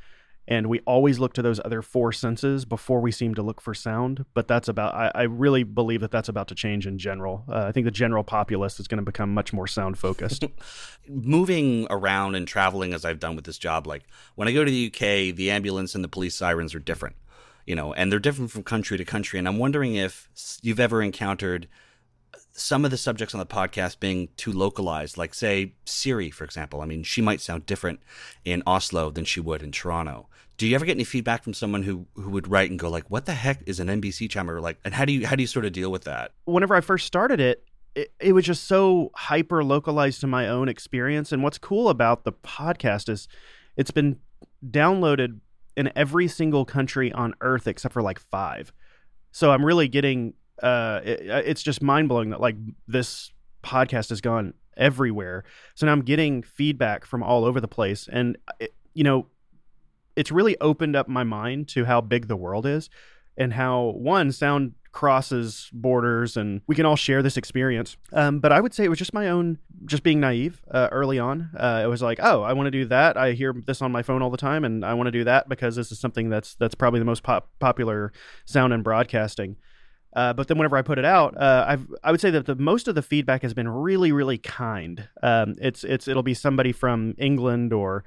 and 0.47 0.67
we 0.67 0.79
always 0.81 1.19
look 1.19 1.33
to 1.33 1.41
those 1.41 1.59
other 1.65 1.81
four 1.81 2.11
senses 2.11 2.65
before 2.65 3.01
we 3.01 3.11
seem 3.11 3.35
to 3.35 3.41
look 3.41 3.61
for 3.61 3.73
sound 3.73 4.25
but 4.33 4.47
that's 4.47 4.67
about 4.67 4.93
i, 4.93 5.11
I 5.13 5.23
really 5.23 5.63
believe 5.63 6.01
that 6.01 6.11
that's 6.11 6.29
about 6.29 6.47
to 6.49 6.55
change 6.55 6.87
in 6.87 6.97
general 6.97 7.43
uh, 7.49 7.65
i 7.67 7.71
think 7.71 7.85
the 7.85 7.91
general 7.91 8.23
populace 8.23 8.79
is 8.79 8.87
going 8.87 8.99
to 8.99 9.05
become 9.05 9.33
much 9.33 9.53
more 9.53 9.67
sound 9.67 9.97
focused 9.97 10.45
moving 11.09 11.87
around 11.89 12.35
and 12.35 12.47
traveling 12.47 12.93
as 12.93 13.05
i've 13.05 13.19
done 13.19 13.35
with 13.35 13.45
this 13.45 13.57
job 13.57 13.87
like 13.87 14.03
when 14.35 14.47
i 14.47 14.51
go 14.51 14.63
to 14.63 14.71
the 14.71 14.87
uk 14.87 15.35
the 15.35 15.51
ambulance 15.51 15.95
and 15.95 16.03
the 16.03 16.09
police 16.09 16.35
sirens 16.35 16.73
are 16.73 16.79
different 16.79 17.15
you 17.67 17.75
know, 17.75 17.93
and 17.93 18.11
they're 18.11 18.17
different 18.17 18.49
from 18.49 18.63
country 18.63 18.97
to 18.97 19.05
country. 19.05 19.37
And 19.37 19.47
I'm 19.47 19.59
wondering 19.59 19.95
if 19.95 20.29
you've 20.63 20.79
ever 20.79 21.03
encountered 21.03 21.67
some 22.57 22.83
of 22.83 22.91
the 22.91 22.97
subjects 22.97 23.35
on 23.35 23.39
the 23.39 23.45
podcast 23.45 23.99
being 23.99 24.29
too 24.35 24.51
localized, 24.51 25.17
like 25.17 25.33
say 25.33 25.73
Siri, 25.85 26.31
for 26.31 26.43
example. 26.43 26.81
I 26.81 26.85
mean, 26.85 27.03
she 27.03 27.21
might 27.21 27.39
sound 27.39 27.65
different 27.67 27.99
in 28.43 28.63
Oslo 28.65 29.11
than 29.11 29.25
she 29.25 29.39
would 29.39 29.61
in 29.61 29.71
Toronto. 29.71 30.27
Do 30.57 30.65
you 30.65 30.73
ever 30.73 30.83
get 30.83 30.93
any 30.93 31.03
feedback 31.03 31.43
from 31.43 31.53
someone 31.53 31.83
who 31.83 32.07
who 32.15 32.31
would 32.31 32.47
write 32.47 32.71
and 32.71 32.79
go 32.79 32.89
like, 32.89 33.09
"What 33.09 33.25
the 33.25 33.33
heck 33.33 33.61
is 33.67 33.79
an 33.79 33.87
NBC 33.89 34.27
channel?" 34.27 34.59
Like, 34.59 34.79
and 34.83 34.93
how 34.95 35.05
do 35.05 35.13
you 35.13 35.27
how 35.27 35.35
do 35.35 35.43
you 35.43 35.47
sort 35.47 35.65
of 35.65 35.71
deal 35.71 35.91
with 35.91 36.05
that? 36.05 36.31
Whenever 36.45 36.75
I 36.75 36.81
first 36.81 37.05
started 37.05 37.39
it, 37.39 37.63
it, 37.93 38.11
it 38.19 38.33
was 38.33 38.43
just 38.43 38.65
so 38.65 39.11
hyper 39.13 39.63
localized 39.63 40.21
to 40.21 40.27
my 40.27 40.47
own 40.47 40.67
experience. 40.67 41.31
And 41.31 41.43
what's 41.43 41.59
cool 41.59 41.89
about 41.89 42.23
the 42.23 42.33
podcast 42.33 43.07
is 43.07 43.27
it's 43.75 43.91
been 43.91 44.17
downloaded 44.67 45.39
in 45.75 45.91
every 45.95 46.27
single 46.27 46.65
country 46.65 47.11
on 47.11 47.35
Earth 47.41 47.67
except 47.67 47.93
for 47.93 48.01
like 48.01 48.17
five. 48.19 48.73
So 49.31 49.51
I'm 49.51 49.63
really 49.63 49.87
getting 49.87 50.33
uh, 50.61 51.01
it, 51.03 51.21
it's 51.21 51.63
just 51.63 51.81
mind 51.81 52.09
blowing 52.09 52.31
that 52.31 52.41
like 52.41 52.55
this 52.87 53.31
podcast 53.63 54.09
has 54.09 54.21
gone 54.21 54.53
everywhere. 54.75 55.43
So 55.75 55.85
now 55.85 55.91
I'm 55.91 56.01
getting 56.01 56.43
feedback 56.43 57.05
from 57.05 57.23
all 57.23 57.45
over 57.45 57.59
the 57.59 57.67
place, 57.67 58.07
and 58.11 58.37
it, 58.59 58.73
you 58.93 59.03
know, 59.03 59.27
it's 60.15 60.31
really 60.31 60.57
opened 60.59 60.95
up 60.95 61.07
my 61.07 61.23
mind 61.23 61.67
to 61.69 61.85
how 61.85 62.01
big 62.01 62.27
the 62.27 62.35
world 62.35 62.65
is, 62.65 62.89
and 63.37 63.53
how 63.53 63.93
one 63.97 64.31
sound 64.31 64.73
crosses 64.97 65.69
borders 65.73 66.35
and 66.37 66.61
we 66.65 66.73
can 66.73 66.83
all 66.83 66.95
share 66.95 67.21
this 67.21 67.37
experience. 67.37 67.97
Um, 68.13 68.39
but 68.39 68.51
i 68.51 68.59
would 68.59 68.73
say 68.73 68.83
it 68.83 68.89
was 68.89 68.97
just 68.97 69.13
my 69.13 69.29
own 69.29 69.59
just 69.85 70.01
being 70.01 70.19
naive 70.19 70.59
uh, 70.71 70.89
early 70.91 71.19
on. 71.19 71.51
Uh, 71.55 71.81
it 71.83 71.87
was 71.87 72.01
like 72.01 72.19
oh 72.19 72.41
i 72.41 72.53
want 72.53 72.65
to 72.65 72.71
do 72.71 72.85
that. 72.85 73.15
I 73.15 73.33
hear 73.33 73.53
this 73.67 73.83
on 73.83 73.91
my 73.91 74.01
phone 74.01 74.23
all 74.23 74.31
the 74.31 74.37
time 74.37 74.65
and 74.65 74.83
i 74.83 74.95
want 74.95 75.05
to 75.05 75.11
do 75.11 75.23
that 75.25 75.47
because 75.49 75.75
this 75.75 75.91
is 75.91 75.99
something 75.99 76.29
that's 76.29 76.55
that's 76.55 76.73
probably 76.73 76.99
the 76.99 77.05
most 77.05 77.21
pop- 77.21 77.51
popular 77.59 78.11
sound 78.45 78.73
in 78.73 78.81
broadcasting 78.81 79.57
uh, 80.15 80.33
but 80.33 80.47
then 80.47 80.57
whenever 80.57 80.77
I 80.77 80.81
put 80.81 80.97
it 80.97 81.05
out, 81.05 81.37
uh, 81.37 81.65
I've 81.67 81.87
I 82.03 82.11
would 82.11 82.21
say 82.21 82.29
that 82.31 82.45
the 82.45 82.55
most 82.55 82.87
of 82.87 82.95
the 82.95 83.01
feedback 83.01 83.41
has 83.41 83.53
been 83.53 83.67
really 83.67 84.11
really 84.11 84.37
kind. 84.37 85.07
Um, 85.21 85.55
it's 85.59 85.83
it's 85.83 86.07
it'll 86.07 86.23
be 86.23 86.33
somebody 86.33 86.71
from 86.71 87.13
England 87.17 87.73
or 87.73 88.03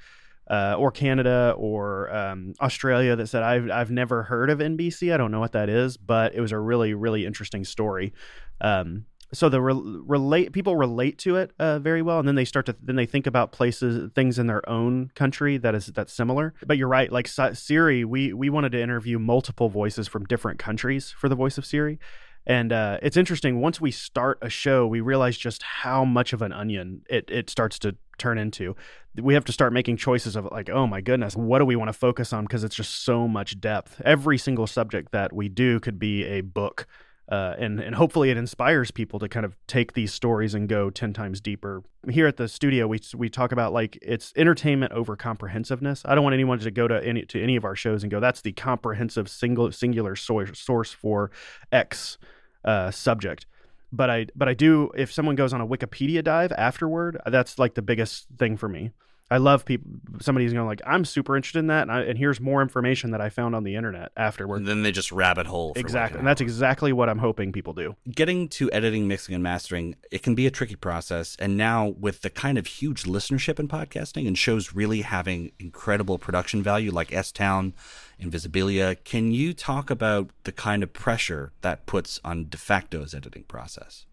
uh, 0.51 0.75
or 0.79 0.91
Canada 0.91 1.55
or 1.57 2.13
um, 2.15 2.55
Australia 2.61 3.15
that 3.17 3.29
said 3.29 3.43
I've 3.43 3.71
I've 3.71 3.91
never 3.91 4.25
heard 4.25 4.51
of 4.51 4.59
NBC. 4.59 5.15
I 5.15 5.17
don't 5.17 5.31
know 5.31 5.41
what 5.41 5.53
that 5.53 5.69
is, 5.69 5.97
but 5.97 6.35
it 6.35 6.41
was 6.41 6.53
a 6.53 6.59
really 6.59 6.95
really 6.95 7.27
interesting 7.27 7.65
story. 7.65 8.13
Um, 8.61 9.05
so 9.33 9.49
the 9.49 9.61
re- 9.61 10.03
relate 10.07 10.53
people 10.53 10.77
relate 10.77 11.19
to 11.19 11.37
it 11.37 11.53
uh, 11.59 11.79
very 11.79 12.03
well, 12.03 12.19
and 12.19 12.27
then 12.27 12.35
they 12.35 12.45
start 12.45 12.67
to 12.67 12.77
then 12.83 12.97
they 12.97 13.07
think 13.07 13.27
about 13.27 13.53
places 13.53 14.11
things 14.15 14.39
in 14.39 14.47
their 14.47 14.69
own 14.69 15.11
country 15.15 15.57
that 15.59 15.75
is 15.75 15.87
that's 15.87 16.13
similar. 16.13 16.55
But 16.67 16.79
you're 16.79 16.89
right, 16.89 17.11
like 17.11 17.29
Siri, 17.29 18.05
we 18.05 18.33
we 18.33 18.51
wanted 18.51 18.73
to 18.73 18.81
interview 18.81 19.19
multiple 19.19 19.69
voices 19.69 20.09
from 20.09 20.25
different 20.25 20.59
countries 20.59 21.11
for 21.11 21.29
the 21.29 21.37
voice 21.37 21.59
of 21.59 21.67
Siri. 21.67 21.99
And 22.47 22.73
uh, 22.73 22.99
it's 23.03 23.17
interesting. 23.17 23.61
Once 23.61 23.81
we 23.81 23.91
start 23.91 24.39
a 24.41 24.49
show, 24.49 24.87
we 24.87 25.01
realize 25.01 25.37
just 25.37 25.63
how 25.63 26.05
much 26.05 26.33
of 26.33 26.43
an 26.43 26.53
onion 26.53 27.03
it, 27.09 27.31
it 27.31 27.51
starts 27.51 27.79
to 27.81 27.97
turn 28.19 28.39
into. 28.39 28.75
We 29.15 29.35
have 29.35 29.45
to 29.45 29.53
start 29.53 29.73
making 29.73 29.99
choices 29.99 30.37
of 30.37 30.47
like, 30.51 30.71
oh 30.71 30.87
my 30.87 31.01
goodness, 31.01 31.37
what 31.37 31.59
do 31.59 31.65
we 31.65 31.77
want 31.77 31.89
to 31.89 31.93
focus 31.93 32.33
on? 32.33 32.45
Because 32.45 32.65
it's 32.65 32.77
just 32.77 33.05
so 33.05 33.29
much 33.29 33.61
depth. 33.61 34.01
Every 34.05 34.39
single 34.39 34.67
subject 34.67 35.13
that 35.13 35.33
we 35.33 35.49
do 35.49 35.81
could 35.81 35.99
be 35.99 36.25
a 36.25 36.41
book 36.41 36.87
uh, 37.31 37.55
and 37.59 37.79
and 37.79 37.95
hopefully 37.95 38.31
it 38.31 38.37
inspires 38.37 38.91
people 38.91 39.19
to 39.21 39.29
kind 39.29 39.47
of 39.47 39.57
take 39.67 39.93
these 39.93 40.13
stories 40.13 40.53
and 40.55 40.69
go 40.69 40.91
ten 40.91 41.13
times 41.13 41.41
deeper. 41.41 41.83
Here 42.09 42.27
at 42.27 42.37
the 42.37 42.49
studio, 42.49 42.89
we 42.89 43.01
we 43.15 43.29
talk 43.29 43.53
about 43.53 43.73
like 43.73 43.99
it's 44.03 44.33
entertainment 44.37 44.93
over 44.93 45.15
comprehensiveness. 45.17 46.03
I 46.05 46.15
don't 46.15 46.25
want 46.25 46.35
anyone 46.35 46.59
to 46.59 46.71
go 46.71 46.89
to 46.89 47.05
any 47.07 47.25
to 47.27 47.41
any 47.41 47.55
of 47.55 47.65
our 47.65 47.77
shows 47.77 48.03
and 48.03 48.11
go 48.11 48.19
that's 48.19 48.41
the 48.41 48.53
comprehensive 48.53 49.29
single 49.29 49.71
singular 49.71 50.17
source 50.17 50.59
source 50.59 50.93
for 50.93 51.31
X 51.71 52.19
uh, 52.65 52.91
subject. 52.91 53.47
But 53.93 54.11
I 54.11 54.27
but 54.35 54.49
I 54.49 54.55
do 54.55 54.91
if 54.97 55.13
someone 55.13 55.37
goes 55.37 55.53
on 55.53 55.61
a 55.61 55.67
Wikipedia 55.67 56.25
dive 56.25 56.53
afterward, 56.53 57.21
that's 57.27 57.59
like 57.59 57.75
the 57.75 57.83
biggest 57.83 58.27
thing 58.39 58.57
for 58.57 58.69
me. 58.69 58.91
I 59.31 59.37
love 59.37 59.65
people. 59.65 59.89
Somebody's 60.21 60.53
going 60.53 60.67
like, 60.67 60.81
I'm 60.85 61.05
super 61.05 61.37
interested 61.37 61.61
in 61.61 61.69
that, 61.69 61.83
and, 61.83 61.93
I, 61.93 62.01
and, 62.01 62.19
here's 62.19 62.41
more 62.41 62.63
information 62.63 63.13
that 63.13 63.21
I 63.21 63.29
found 63.29 63.55
on 63.55 63.63
the 63.63 63.77
internet 63.77 64.11
afterward. 64.17 64.57
And 64.57 64.67
then 64.67 64.83
they 64.83 64.91
just 64.91 65.13
rabbit 65.13 65.47
hole. 65.47 65.73
exactly, 65.77 66.19
and 66.19 66.27
that's 66.27 66.41
exactly 66.41 66.93
what 66.93 67.09
I'm 67.09 67.19
hoping 67.19 67.53
people 67.53 67.73
do. 67.73 67.95
Getting 68.11 68.49
to 68.51 68.71
editing, 68.73 69.07
mixing, 69.07 69.35
and 69.37 69.45
mastering, 69.45 69.95
it 70.11 70.25
can 70.25 70.35
be 70.35 70.49
a 70.49 70.51
tricky 70.51 70.75
process. 70.75 71.37
And 71.39 71.57
now 71.57 71.95
with 71.99 72.23
the 72.23 72.31
kind 72.31 72.59
of 72.59 72.67
huge 72.67 73.05
listenership 73.05 73.61
in 73.61 73.69
podcasting 73.69 74.27
and 74.27 74.37
shows 74.37 74.75
really 74.75 75.03
having 75.03 75.53
incredible 75.61 76.19
production 76.19 76.61
value, 76.61 76.91
like 76.91 77.13
S 77.13 77.31
Town, 77.31 77.73
Invisibilia, 78.21 78.97
can 79.05 79.31
you 79.31 79.55
talk 79.55 79.91
about 79.91 80.31
the 80.43 80.53
kind 80.53 80.83
of 80.83 80.93
pressure 80.93 81.53
that 81.61 81.87
puts 81.87 82.19
on 82.25 82.47
Defacto's 82.47 83.15
editing 83.15 83.45
process? 83.45 84.07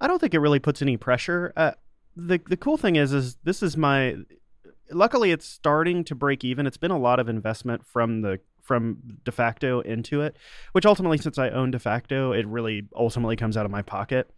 I 0.00 0.06
don't 0.06 0.18
think 0.18 0.32
it 0.32 0.40
really 0.40 0.58
puts 0.58 0.80
any 0.80 0.96
pressure. 0.96 1.52
Uh, 1.54 1.72
the 2.16 2.40
the 2.48 2.56
cool 2.56 2.76
thing 2.76 2.96
is, 2.96 3.12
is 3.12 3.36
this 3.44 3.62
is 3.62 3.76
my 3.76 4.16
luckily 4.90 5.30
it's 5.30 5.46
starting 5.46 6.04
to 6.04 6.14
break 6.14 6.44
even. 6.44 6.66
It's 6.66 6.76
been 6.76 6.90
a 6.90 6.98
lot 6.98 7.20
of 7.20 7.28
investment 7.28 7.86
from 7.86 8.22
the 8.22 8.40
from 8.62 9.18
Defacto 9.24 9.84
into 9.84 10.22
it, 10.22 10.36
which 10.72 10.86
ultimately, 10.86 11.18
since 11.18 11.38
I 11.38 11.50
own 11.50 11.70
Defacto, 11.70 12.36
it 12.36 12.46
really 12.46 12.88
ultimately 12.96 13.36
comes 13.36 13.56
out 13.56 13.66
of 13.66 13.70
my 13.70 13.82
pocket. 13.82 14.30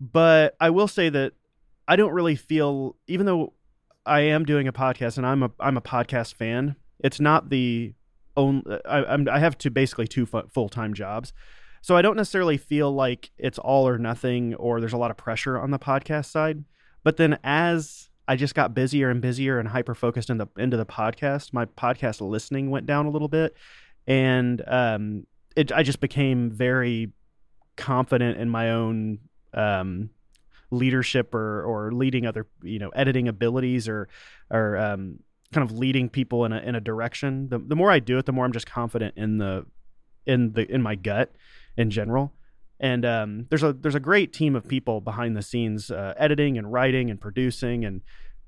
But 0.00 0.56
I 0.60 0.70
will 0.70 0.88
say 0.88 1.08
that 1.10 1.34
I 1.86 1.96
don't 1.96 2.12
really 2.12 2.36
feel, 2.36 2.96
even 3.06 3.26
though 3.26 3.52
I 4.06 4.20
am 4.20 4.44
doing 4.44 4.66
a 4.66 4.72
podcast 4.72 5.18
and 5.18 5.26
I'm 5.26 5.42
a 5.42 5.50
I'm 5.60 5.76
a 5.76 5.82
podcast 5.82 6.34
fan, 6.34 6.76
it's 7.00 7.20
not 7.20 7.50
the 7.50 7.94
only 8.36 8.62
I, 8.86 9.04
I'm 9.04 9.28
I 9.28 9.38
have 9.38 9.58
to 9.58 9.70
basically 9.70 10.08
two 10.08 10.26
full 10.26 10.68
time 10.68 10.94
jobs. 10.94 11.32
So 11.82 11.96
I 11.96 12.02
don't 12.02 12.16
necessarily 12.16 12.56
feel 12.56 12.90
like 12.92 13.30
it's 13.36 13.58
all 13.58 13.86
or 13.86 13.98
nothing 13.98 14.54
or 14.54 14.80
there's 14.80 14.94
a 14.94 14.98
lot 14.98 15.10
of 15.10 15.18
pressure 15.18 15.58
on 15.58 15.70
the 15.70 15.78
podcast 15.78 16.30
side. 16.30 16.64
But 17.02 17.18
then 17.18 17.38
as 17.44 18.08
I 18.26 18.36
just 18.36 18.54
got 18.54 18.74
busier 18.74 19.10
and 19.10 19.20
busier 19.20 19.58
and 19.58 19.68
hyper 19.68 19.94
focused 19.94 20.30
in 20.30 20.38
the 20.38 20.46
into 20.56 20.76
the 20.76 20.86
podcast. 20.86 21.52
My 21.52 21.66
podcast 21.66 22.20
listening 22.20 22.70
went 22.70 22.86
down 22.86 23.06
a 23.06 23.10
little 23.10 23.28
bit, 23.28 23.54
and 24.06 24.62
um, 24.66 25.26
it 25.56 25.72
I 25.72 25.82
just 25.82 26.00
became 26.00 26.50
very 26.50 27.12
confident 27.76 28.38
in 28.38 28.48
my 28.48 28.70
own 28.70 29.18
um, 29.52 30.10
leadership 30.70 31.34
or 31.34 31.62
or 31.64 31.92
leading 31.92 32.26
other 32.26 32.46
you 32.62 32.78
know 32.78 32.88
editing 32.90 33.28
abilities 33.28 33.88
or 33.88 34.08
or 34.50 34.78
um, 34.78 35.18
kind 35.52 35.68
of 35.68 35.76
leading 35.76 36.08
people 36.08 36.44
in 36.44 36.52
a 36.52 36.58
in 36.60 36.74
a 36.74 36.80
direction. 36.80 37.48
The 37.48 37.58
the 37.58 37.76
more 37.76 37.90
I 37.90 37.98
do 37.98 38.18
it, 38.18 38.26
the 38.26 38.32
more 38.32 38.44
I'm 38.44 38.52
just 38.52 38.66
confident 38.66 39.14
in 39.16 39.38
the 39.38 39.66
in 40.26 40.52
the 40.52 40.70
in 40.70 40.82
my 40.82 40.94
gut 40.94 41.34
in 41.76 41.90
general 41.90 42.32
and 42.80 43.04
um, 43.04 43.46
there's 43.50 43.62
a 43.62 43.72
there's 43.72 43.94
a 43.94 44.00
great 44.00 44.32
team 44.32 44.56
of 44.56 44.66
people 44.66 45.00
behind 45.00 45.36
the 45.36 45.42
scenes 45.42 45.90
uh, 45.90 46.14
editing 46.16 46.58
and 46.58 46.72
writing 46.72 47.10
and 47.10 47.20
producing 47.20 47.84
and 47.84 48.02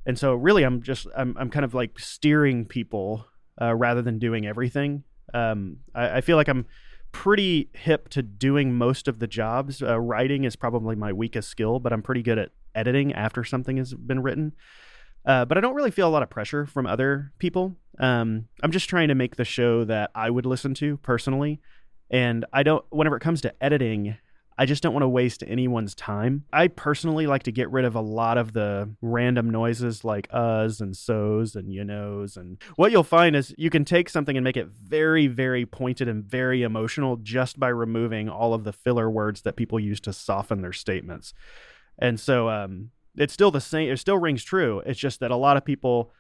and 0.05 0.19
so 0.19 0.35
really 0.35 0.63
I'm 0.63 0.83
just 0.83 1.07
I'm 1.17 1.37
I'm 1.39 1.51
kind 1.51 1.65
of 1.65 1.75
like 1.75 1.99
steering 1.99 2.65
people 2.65 3.27
uh, 3.61 3.75
rather 3.75 4.03
than 4.03 4.19
doing 4.19 4.47
everything. 4.47 5.05
Um, 5.35 5.79
I, 5.95 6.19
I, 6.19 6.21
feel 6.21 6.37
like 6.37 6.49
I'm 6.49 6.67
pretty 7.11 7.69
hip 7.73 8.09
to 8.11 8.23
doing 8.23 8.75
most 8.75 9.09
of 9.09 9.19
the 9.19 9.27
jobs. 9.27 9.83
Uh, 9.83 9.99
writing 9.99 10.45
is 10.45 10.55
probably 10.55 10.95
my 10.95 11.13
weakest 11.13 11.49
skill, 11.49 11.81
but 11.81 11.93
I'm 11.93 12.03
pretty 12.03 12.23
good 12.23 12.39
at 12.39 12.51
editing 12.75 13.13
after 13.13 13.43
something 13.43 13.77
has 13.79 13.93
been 13.95 14.23
written. 14.23 14.53
Uh, 15.25 15.45
but 15.45 15.59
I 15.59 15.61
don't 15.61 15.75
really 15.75 15.91
feel 15.91 16.07
a 16.07 16.11
lot 16.11 16.23
of 16.23 16.31
pressure 16.31 16.67
from 16.67 16.87
other 16.87 17.33
people. 17.39 17.75
Um, 17.99 18.47
I'm 18.63 18.71
just 18.71 18.89
trying 18.89 19.09
to 19.09 19.15
make 19.15 19.37
the 19.37 19.45
show 19.45 19.85
that 19.85 20.11
I 20.15 20.31
would 20.31 20.47
listen 20.47 20.75
to 20.75 20.99
personally. 20.99 21.61
And 22.11 22.45
I 22.53 22.63
don't, 22.63 22.85
whenever 22.91 23.17
it 23.17 23.21
comes 23.21 23.41
to 23.43 23.55
editing, 23.63 24.17
I 24.59 24.65
just 24.65 24.83
don't 24.83 24.95
want 24.95 25.03
to 25.03 25.09
waste 25.09 25.45
anyone's 25.47 25.95
time. 25.95 26.45
I 26.51 26.69
personally 26.69 27.27
like 27.27 27.43
to 27.43 27.53
get 27.53 27.71
rid 27.71 27.85
of 27.85 27.95
a 27.95 28.01
lot 28.01 28.39
of 28.39 28.55
the 28.55 28.89
random 29.03 29.51
noises 29.51 30.03
like 30.03 30.31
uhs 30.31 30.81
and 30.81 30.97
so's 30.97 31.55
and 31.55 31.71
you 31.71 31.85
knows. 31.85 32.39
And 32.39 32.57
what 32.77 32.91
you'll 32.91 33.03
find 33.03 33.37
is 33.37 33.55
you 33.59 33.69
can 33.69 33.85
take 33.85 34.09
something 34.09 34.35
and 34.37 34.45
make 34.45 34.57
it 34.57 34.69
very, 34.69 35.27
very 35.27 35.67
pointed 35.67 36.09
and 36.09 36.25
very 36.25 36.63
emotional 36.63 37.17
just 37.17 37.61
by 37.61 37.69
removing 37.69 38.31
all 38.31 38.55
of 38.55 38.65
the 38.65 38.73
filler 38.73 39.11
words 39.11 39.43
that 39.43 39.57
people 39.57 39.79
use 39.79 40.01
to 40.01 40.13
soften 40.13 40.63
their 40.63 40.73
statements. 40.73 41.35
And 41.99 42.19
so 42.19 42.49
um, 42.49 42.91
it's 43.15 43.35
still 43.35 43.51
the 43.51 43.61
same, 43.61 43.91
it 43.91 43.99
still 43.99 44.19
rings 44.19 44.43
true. 44.43 44.83
It's 44.87 44.99
just 44.99 45.21
that 45.21 45.31
a 45.31 45.37
lot 45.37 45.59
of 45.59 45.67
people, 45.67 46.13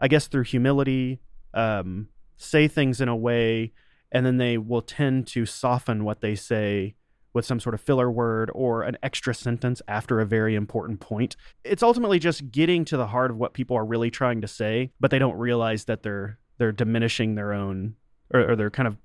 I 0.00 0.08
guess 0.08 0.26
through 0.26 0.44
humility, 0.44 1.20
um, 1.54 2.08
say 2.36 2.66
things 2.66 3.00
in 3.00 3.08
a 3.08 3.16
way 3.16 3.72
and 4.10 4.24
then 4.24 4.38
they 4.38 4.58
will 4.58 4.82
tend 4.82 5.26
to 5.28 5.46
soften 5.46 6.04
what 6.04 6.20
they 6.20 6.34
say 6.34 6.94
with 7.34 7.44
some 7.44 7.60
sort 7.60 7.74
of 7.74 7.80
filler 7.80 8.10
word 8.10 8.50
or 8.54 8.82
an 8.82 8.96
extra 9.02 9.34
sentence 9.34 9.82
after 9.86 10.20
a 10.20 10.26
very 10.26 10.54
important 10.54 10.98
point. 10.98 11.36
It's 11.62 11.82
ultimately 11.82 12.18
just 12.18 12.50
getting 12.50 12.84
to 12.86 12.96
the 12.96 13.08
heart 13.08 13.30
of 13.30 13.36
what 13.36 13.52
people 13.52 13.76
are 13.76 13.84
really 13.84 14.10
trying 14.10 14.40
to 14.40 14.48
say, 14.48 14.90
but 14.98 15.10
they 15.10 15.18
don't 15.18 15.36
realize 15.36 15.84
that 15.84 16.02
they're 16.02 16.38
they're 16.56 16.72
diminishing 16.72 17.36
their 17.36 17.52
own 17.52 17.94
or, 18.34 18.50
or 18.50 18.56
they're 18.56 18.70
kind 18.70 18.88
of 18.88 18.98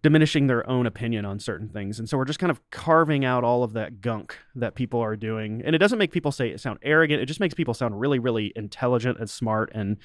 diminishing 0.00 0.46
their 0.46 0.68
own 0.68 0.86
opinion 0.86 1.24
on 1.24 1.40
certain 1.40 1.68
things. 1.68 1.98
And 1.98 2.08
so 2.08 2.16
we're 2.16 2.24
just 2.24 2.38
kind 2.38 2.50
of 2.50 2.60
carving 2.70 3.24
out 3.24 3.44
all 3.44 3.64
of 3.64 3.72
that 3.72 4.00
gunk 4.00 4.38
that 4.54 4.74
people 4.74 5.00
are 5.00 5.16
doing. 5.16 5.60
And 5.64 5.74
it 5.74 5.78
doesn't 5.78 5.98
make 5.98 6.12
people 6.12 6.30
say 6.30 6.56
sound 6.56 6.78
arrogant. 6.82 7.20
It 7.20 7.26
just 7.26 7.40
makes 7.40 7.54
people 7.54 7.74
sound 7.74 7.98
really, 7.98 8.18
really 8.18 8.52
intelligent 8.54 9.18
and 9.18 9.28
smart 9.28 9.70
and 9.74 9.96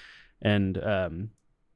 and 0.42 0.84
um, 0.84 1.30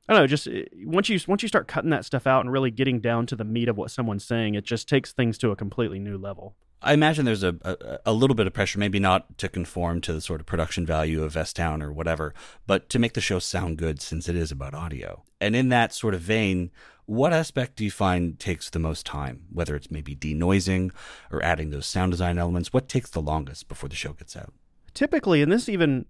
I 0.07 0.13
don't 0.13 0.23
know, 0.23 0.27
just 0.27 0.47
uh, 0.47 0.61
once 0.85 1.09
you 1.09 1.19
once 1.27 1.41
you 1.41 1.47
start 1.47 1.67
cutting 1.67 1.89
that 1.89 2.05
stuff 2.05 2.25
out 2.27 2.41
and 2.41 2.51
really 2.51 2.71
getting 2.71 2.99
down 2.99 3.25
to 3.27 3.35
the 3.35 3.43
meat 3.43 3.67
of 3.67 3.77
what 3.77 3.91
someone's 3.91 4.23
saying, 4.23 4.55
it 4.55 4.63
just 4.63 4.87
takes 4.87 5.11
things 5.11 5.37
to 5.39 5.51
a 5.51 5.55
completely 5.55 5.99
new 5.99 6.17
level. 6.17 6.55
I 6.81 6.93
imagine 6.93 7.25
there's 7.25 7.43
a, 7.43 7.55
a, 7.63 7.99
a 8.05 8.13
little 8.13 8.35
bit 8.35 8.45
of 8.45 8.53
pressure, 8.53 8.77
maybe 8.77 8.99
not 8.99 9.37
to 9.39 9.49
conform 9.49 9.99
to 10.01 10.13
the 10.13 10.21
sort 10.21 10.39
of 10.39 10.45
production 10.45 10.85
value 10.85 11.23
of 11.23 11.35
S 11.35 11.51
Town 11.51 11.81
or 11.81 11.91
whatever, 11.91 12.33
but 12.67 12.87
to 12.89 12.99
make 12.99 13.13
the 13.13 13.21
show 13.21 13.39
sound 13.39 13.77
good 13.77 13.99
since 14.01 14.29
it 14.29 14.35
is 14.35 14.51
about 14.51 14.75
audio. 14.75 15.23
And 15.41 15.55
in 15.55 15.69
that 15.69 15.91
sort 15.91 16.13
of 16.13 16.21
vein, 16.21 16.69
what 17.05 17.33
aspect 17.33 17.77
do 17.77 17.83
you 17.83 17.91
find 17.91 18.39
takes 18.39 18.69
the 18.69 18.79
most 18.79 19.05
time? 19.05 19.45
Whether 19.51 19.75
it's 19.75 19.89
maybe 19.89 20.15
denoising 20.15 20.91
or 21.31 21.43
adding 21.43 21.71
those 21.71 21.87
sound 21.87 22.11
design 22.11 22.37
elements, 22.37 22.71
what 22.71 22.87
takes 22.87 23.09
the 23.09 23.21
longest 23.21 23.67
before 23.67 23.89
the 23.89 23.95
show 23.95 24.13
gets 24.13 24.37
out? 24.37 24.53
Typically, 24.93 25.41
and 25.41 25.51
this 25.51 25.67
even 25.69 26.05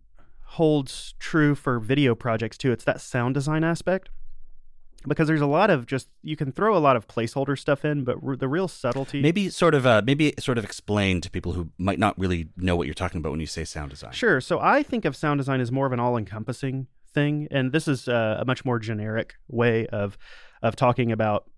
holds 0.51 1.13
true 1.19 1.55
for 1.55 1.79
video 1.79 2.15
projects 2.15 2.57
too, 2.57 2.71
it's 2.71 2.83
that 2.83 3.01
sound 3.01 3.33
design 3.33 3.63
aspect 3.63 4.09
because 5.07 5.27
there's 5.27 5.41
a 5.41 5.47
lot 5.47 5.69
of 5.69 5.85
just 5.85 6.09
you 6.21 6.35
can 6.35 6.51
throw 6.51 6.75
a 6.75 6.79
lot 6.79 6.95
of 6.95 7.07
placeholder 7.07 7.57
stuff 7.57 7.85
in, 7.85 8.03
but 8.03 8.17
r- 8.25 8.35
the 8.35 8.47
real 8.47 8.67
subtlety. 8.67 9.21
Maybe 9.21 9.49
sort 9.49 9.73
of 9.73 9.85
uh, 9.85 10.01
maybe 10.05 10.33
sort 10.39 10.57
of 10.57 10.63
explain 10.63 11.21
to 11.21 11.29
people 11.29 11.53
who 11.53 11.69
might 11.77 11.99
not 11.99 12.17
really 12.17 12.49
know 12.57 12.75
what 12.75 12.87
you're 12.87 12.93
talking 12.93 13.19
about 13.19 13.31
when 13.31 13.39
you 13.39 13.45
say 13.45 13.63
sound 13.63 13.91
design. 13.91 14.11
Sure. 14.11 14.41
So 14.41 14.59
I 14.59 14.83
think 14.83 15.05
of 15.05 15.15
sound 15.15 15.39
design 15.39 15.61
as 15.61 15.71
more 15.71 15.85
of 15.85 15.91
an 15.91 15.99
all-encompassing 15.99 16.87
thing, 17.13 17.47
and 17.51 17.71
this 17.71 17.87
is 17.87 18.07
uh, 18.07 18.37
a 18.39 18.45
much 18.45 18.65
more 18.65 18.79
generic 18.79 19.35
way 19.47 19.87
of 19.87 20.17
of 20.61 20.75
talking 20.75 21.11
about 21.11 21.49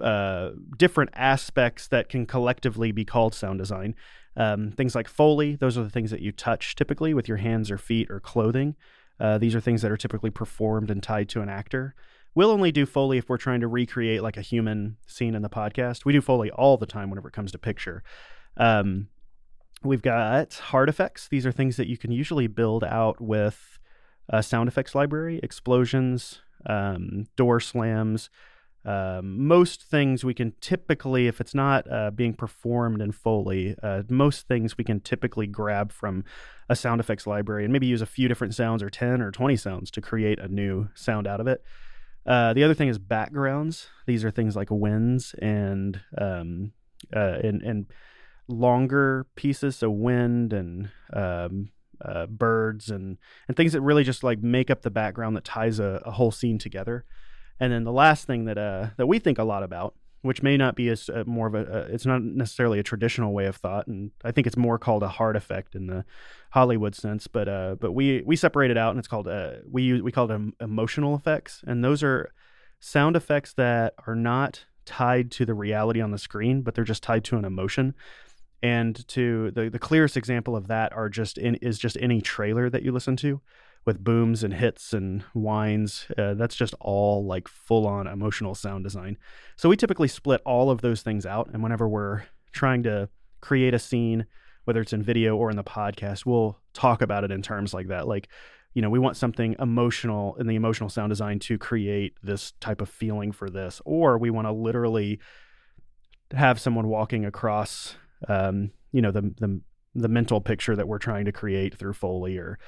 uh, 0.00 0.50
different 0.76 1.10
aspects 1.14 1.88
that 1.88 2.08
can 2.08 2.26
collectively 2.26 2.92
be 2.92 3.04
called 3.04 3.34
sound 3.34 3.58
design. 3.58 3.94
Um, 4.38 4.70
things 4.70 4.94
like 4.94 5.08
Foley, 5.08 5.56
those 5.56 5.76
are 5.76 5.82
the 5.82 5.90
things 5.90 6.10
that 6.12 6.22
you 6.22 6.32
touch 6.32 6.76
typically 6.76 7.12
with 7.12 7.28
your 7.28 7.38
hands 7.38 7.70
or 7.70 7.76
feet 7.76 8.08
or 8.10 8.20
clothing. 8.20 8.76
Uh, 9.20 9.36
these 9.36 9.54
are 9.54 9.60
things 9.60 9.82
that 9.82 9.90
are 9.90 9.96
typically 9.96 10.30
performed 10.30 10.90
and 10.90 11.02
tied 11.02 11.28
to 11.30 11.42
an 11.42 11.48
actor. 11.48 11.94
We'll 12.34 12.52
only 12.52 12.70
do 12.70 12.86
Foley 12.86 13.18
if 13.18 13.28
we're 13.28 13.36
trying 13.36 13.60
to 13.60 13.66
recreate 13.66 14.22
like 14.22 14.36
a 14.36 14.42
human 14.42 14.96
scene 15.08 15.34
in 15.34 15.42
the 15.42 15.48
podcast. 15.48 16.04
We 16.04 16.12
do 16.12 16.20
Foley 16.20 16.52
all 16.52 16.76
the 16.76 16.86
time 16.86 17.10
whenever 17.10 17.28
it 17.28 17.34
comes 17.34 17.50
to 17.50 17.58
picture. 17.58 18.04
Um, 18.56 19.08
we've 19.82 20.02
got 20.02 20.54
hard 20.54 20.88
effects. 20.88 21.26
These 21.28 21.44
are 21.44 21.52
things 21.52 21.76
that 21.76 21.88
you 21.88 21.96
can 21.96 22.12
usually 22.12 22.46
build 22.46 22.84
out 22.84 23.20
with 23.20 23.80
a 24.28 24.42
sound 24.42 24.68
effects 24.68 24.94
library, 24.94 25.40
explosions, 25.42 26.40
um, 26.66 27.26
door 27.36 27.58
slams. 27.58 28.30
Um, 28.84 29.46
most 29.46 29.82
things 29.82 30.24
we 30.24 30.34
can 30.34 30.54
typically, 30.60 31.26
if 31.26 31.40
it's 31.40 31.54
not 31.54 31.90
uh, 31.90 32.10
being 32.10 32.32
performed 32.32 33.02
in 33.02 33.12
Foley, 33.12 33.74
uh, 33.82 34.02
most 34.08 34.46
things 34.46 34.78
we 34.78 34.84
can 34.84 35.00
typically 35.00 35.46
grab 35.46 35.92
from 35.92 36.24
a 36.68 36.76
sound 36.76 37.00
effects 37.00 37.26
library 37.26 37.64
and 37.64 37.72
maybe 37.72 37.86
use 37.86 38.02
a 38.02 38.06
few 38.06 38.28
different 38.28 38.54
sounds 38.54 38.82
or 38.82 38.90
10 38.90 39.20
or 39.20 39.30
20 39.30 39.56
sounds 39.56 39.90
to 39.90 40.00
create 40.00 40.38
a 40.38 40.48
new 40.48 40.88
sound 40.94 41.26
out 41.26 41.40
of 41.40 41.46
it. 41.46 41.62
Uh, 42.26 42.52
the 42.52 42.62
other 42.62 42.74
thing 42.74 42.88
is 42.88 42.98
backgrounds. 42.98 43.88
These 44.06 44.24
are 44.24 44.30
things 44.30 44.54
like 44.54 44.70
winds 44.70 45.34
and 45.40 46.00
um, 46.18 46.72
uh, 47.14 47.38
and 47.42 47.62
and 47.62 47.86
longer 48.48 49.26
pieces, 49.34 49.76
so 49.76 49.90
wind 49.90 50.52
and 50.52 50.90
um, 51.12 51.70
uh, 52.04 52.26
birds 52.26 52.90
and 52.90 53.16
and 53.46 53.56
things 53.56 53.72
that 53.72 53.80
really 53.80 54.04
just 54.04 54.22
like 54.22 54.42
make 54.42 54.70
up 54.70 54.82
the 54.82 54.90
background 54.90 55.36
that 55.36 55.44
ties 55.44 55.78
a, 55.78 56.02
a 56.04 56.12
whole 56.12 56.30
scene 56.30 56.58
together. 56.58 57.06
And 57.60 57.72
then 57.72 57.84
the 57.84 57.92
last 57.92 58.26
thing 58.26 58.44
that 58.44 58.58
uh, 58.58 58.88
that 58.96 59.06
we 59.06 59.18
think 59.18 59.38
a 59.38 59.44
lot 59.44 59.62
about, 59.62 59.94
which 60.22 60.42
may 60.42 60.56
not 60.56 60.76
be 60.76 60.88
as 60.88 61.08
uh, 61.08 61.24
more 61.26 61.46
of 61.46 61.54
a, 61.54 61.60
uh, 61.60 61.88
it's 61.90 62.06
not 62.06 62.22
necessarily 62.22 62.78
a 62.78 62.82
traditional 62.82 63.32
way 63.32 63.46
of 63.46 63.56
thought, 63.56 63.86
and 63.86 64.10
I 64.24 64.30
think 64.30 64.46
it's 64.46 64.56
more 64.56 64.78
called 64.78 65.02
a 65.02 65.08
hard 65.08 65.36
effect 65.36 65.74
in 65.74 65.86
the 65.86 66.04
Hollywood 66.50 66.94
sense. 66.94 67.26
But 67.26 67.48
uh, 67.48 67.76
but 67.80 67.92
we 67.92 68.22
we 68.24 68.36
separate 68.36 68.70
it 68.70 68.78
out, 68.78 68.90
and 68.90 68.98
it's 68.98 69.08
called 69.08 69.28
uh, 69.28 69.54
we 69.68 69.82
use 69.82 70.02
we 70.02 70.12
call 70.12 70.30
it 70.30 70.40
emotional 70.60 71.14
effects, 71.14 71.64
and 71.66 71.84
those 71.84 72.02
are 72.02 72.32
sound 72.80 73.16
effects 73.16 73.52
that 73.54 73.94
are 74.06 74.14
not 74.14 74.64
tied 74.84 75.30
to 75.32 75.44
the 75.44 75.54
reality 75.54 76.00
on 76.00 76.12
the 76.12 76.18
screen, 76.18 76.62
but 76.62 76.74
they're 76.74 76.84
just 76.84 77.02
tied 77.02 77.24
to 77.24 77.36
an 77.36 77.44
emotion 77.44 77.94
and 78.62 79.06
to 79.08 79.50
the 79.52 79.68
the 79.68 79.78
clearest 79.78 80.16
example 80.16 80.56
of 80.56 80.66
that 80.68 80.92
are 80.92 81.08
just 81.08 81.38
in 81.38 81.54
is 81.56 81.78
just 81.78 81.96
any 82.00 82.20
trailer 82.20 82.68
that 82.68 82.82
you 82.82 82.92
listen 82.92 83.16
to 83.16 83.40
with 83.84 84.02
booms 84.02 84.44
and 84.44 84.54
hits 84.54 84.92
and 84.92 85.22
whines 85.32 86.06
uh, 86.18 86.34
that's 86.34 86.56
just 86.56 86.74
all 86.80 87.24
like 87.24 87.48
full 87.48 87.86
on 87.86 88.06
emotional 88.06 88.54
sound 88.54 88.84
design. 88.84 89.16
So 89.56 89.68
we 89.68 89.76
typically 89.76 90.08
split 90.08 90.40
all 90.44 90.70
of 90.70 90.80
those 90.80 91.02
things 91.02 91.24
out 91.24 91.50
and 91.52 91.62
whenever 91.62 91.88
we're 91.88 92.24
trying 92.52 92.82
to 92.84 93.08
create 93.40 93.74
a 93.74 93.78
scene 93.78 94.26
whether 94.64 94.82
it's 94.82 94.92
in 94.92 95.02
video 95.02 95.36
or 95.36 95.48
in 95.48 95.56
the 95.56 95.64
podcast 95.64 96.26
we'll 96.26 96.58
talk 96.74 97.00
about 97.00 97.24
it 97.24 97.30
in 97.30 97.40
terms 97.40 97.72
like 97.72 97.88
that. 97.88 98.06
Like 98.06 98.28
you 98.74 98.82
know 98.82 98.90
we 98.90 98.98
want 98.98 99.16
something 99.16 99.56
emotional 99.58 100.36
in 100.36 100.46
the 100.46 100.54
emotional 100.54 100.90
sound 100.90 101.10
design 101.10 101.38
to 101.40 101.58
create 101.58 102.14
this 102.22 102.52
type 102.60 102.80
of 102.80 102.88
feeling 102.88 103.32
for 103.32 103.48
this 103.48 103.80
or 103.84 104.18
we 104.18 104.30
want 104.30 104.46
to 104.46 104.52
literally 104.52 105.18
have 106.32 106.60
someone 106.60 106.88
walking 106.88 107.24
across 107.24 107.96
um, 108.28 108.70
you 108.92 109.00
know 109.00 109.10
the 109.10 109.22
the 109.38 109.60
the 109.94 110.08
mental 110.08 110.40
picture 110.40 110.76
that 110.76 110.86
we're 110.86 110.98
trying 110.98 111.24
to 111.24 111.32
create 111.32 111.76
through 111.76 111.92
Foley 111.92 112.38
or 112.38 112.58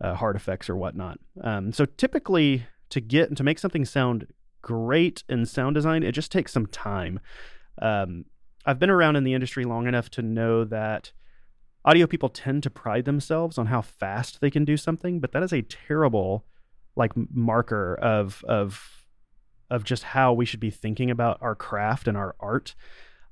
uh, 0.00 0.14
hard 0.14 0.36
effects 0.36 0.68
or 0.68 0.76
whatnot. 0.76 1.18
Um, 1.42 1.72
so 1.72 1.84
typically, 1.84 2.66
to 2.90 3.00
get 3.00 3.36
to 3.36 3.42
make 3.42 3.58
something 3.58 3.84
sound 3.84 4.26
great 4.62 5.24
in 5.28 5.46
sound 5.46 5.74
design, 5.74 6.02
it 6.02 6.12
just 6.12 6.32
takes 6.32 6.52
some 6.52 6.66
time. 6.66 7.20
Um, 7.80 8.24
I've 8.64 8.78
been 8.78 8.90
around 8.90 9.16
in 9.16 9.24
the 9.24 9.34
industry 9.34 9.64
long 9.64 9.86
enough 9.86 10.10
to 10.10 10.22
know 10.22 10.64
that 10.64 11.12
audio 11.84 12.06
people 12.06 12.28
tend 12.28 12.62
to 12.64 12.70
pride 12.70 13.04
themselves 13.04 13.58
on 13.58 13.66
how 13.66 13.80
fast 13.80 14.40
they 14.40 14.50
can 14.50 14.64
do 14.64 14.76
something, 14.76 15.20
but 15.20 15.32
that 15.32 15.42
is 15.42 15.52
a 15.52 15.62
terrible 15.62 16.44
like 16.96 17.12
marker 17.30 17.94
of 17.94 18.44
of 18.48 19.04
of 19.70 19.84
just 19.84 20.02
how 20.02 20.32
we 20.32 20.44
should 20.46 20.60
be 20.60 20.70
thinking 20.70 21.10
about 21.10 21.38
our 21.40 21.54
craft 21.54 22.08
and 22.08 22.16
our 22.16 22.34
art. 22.40 22.74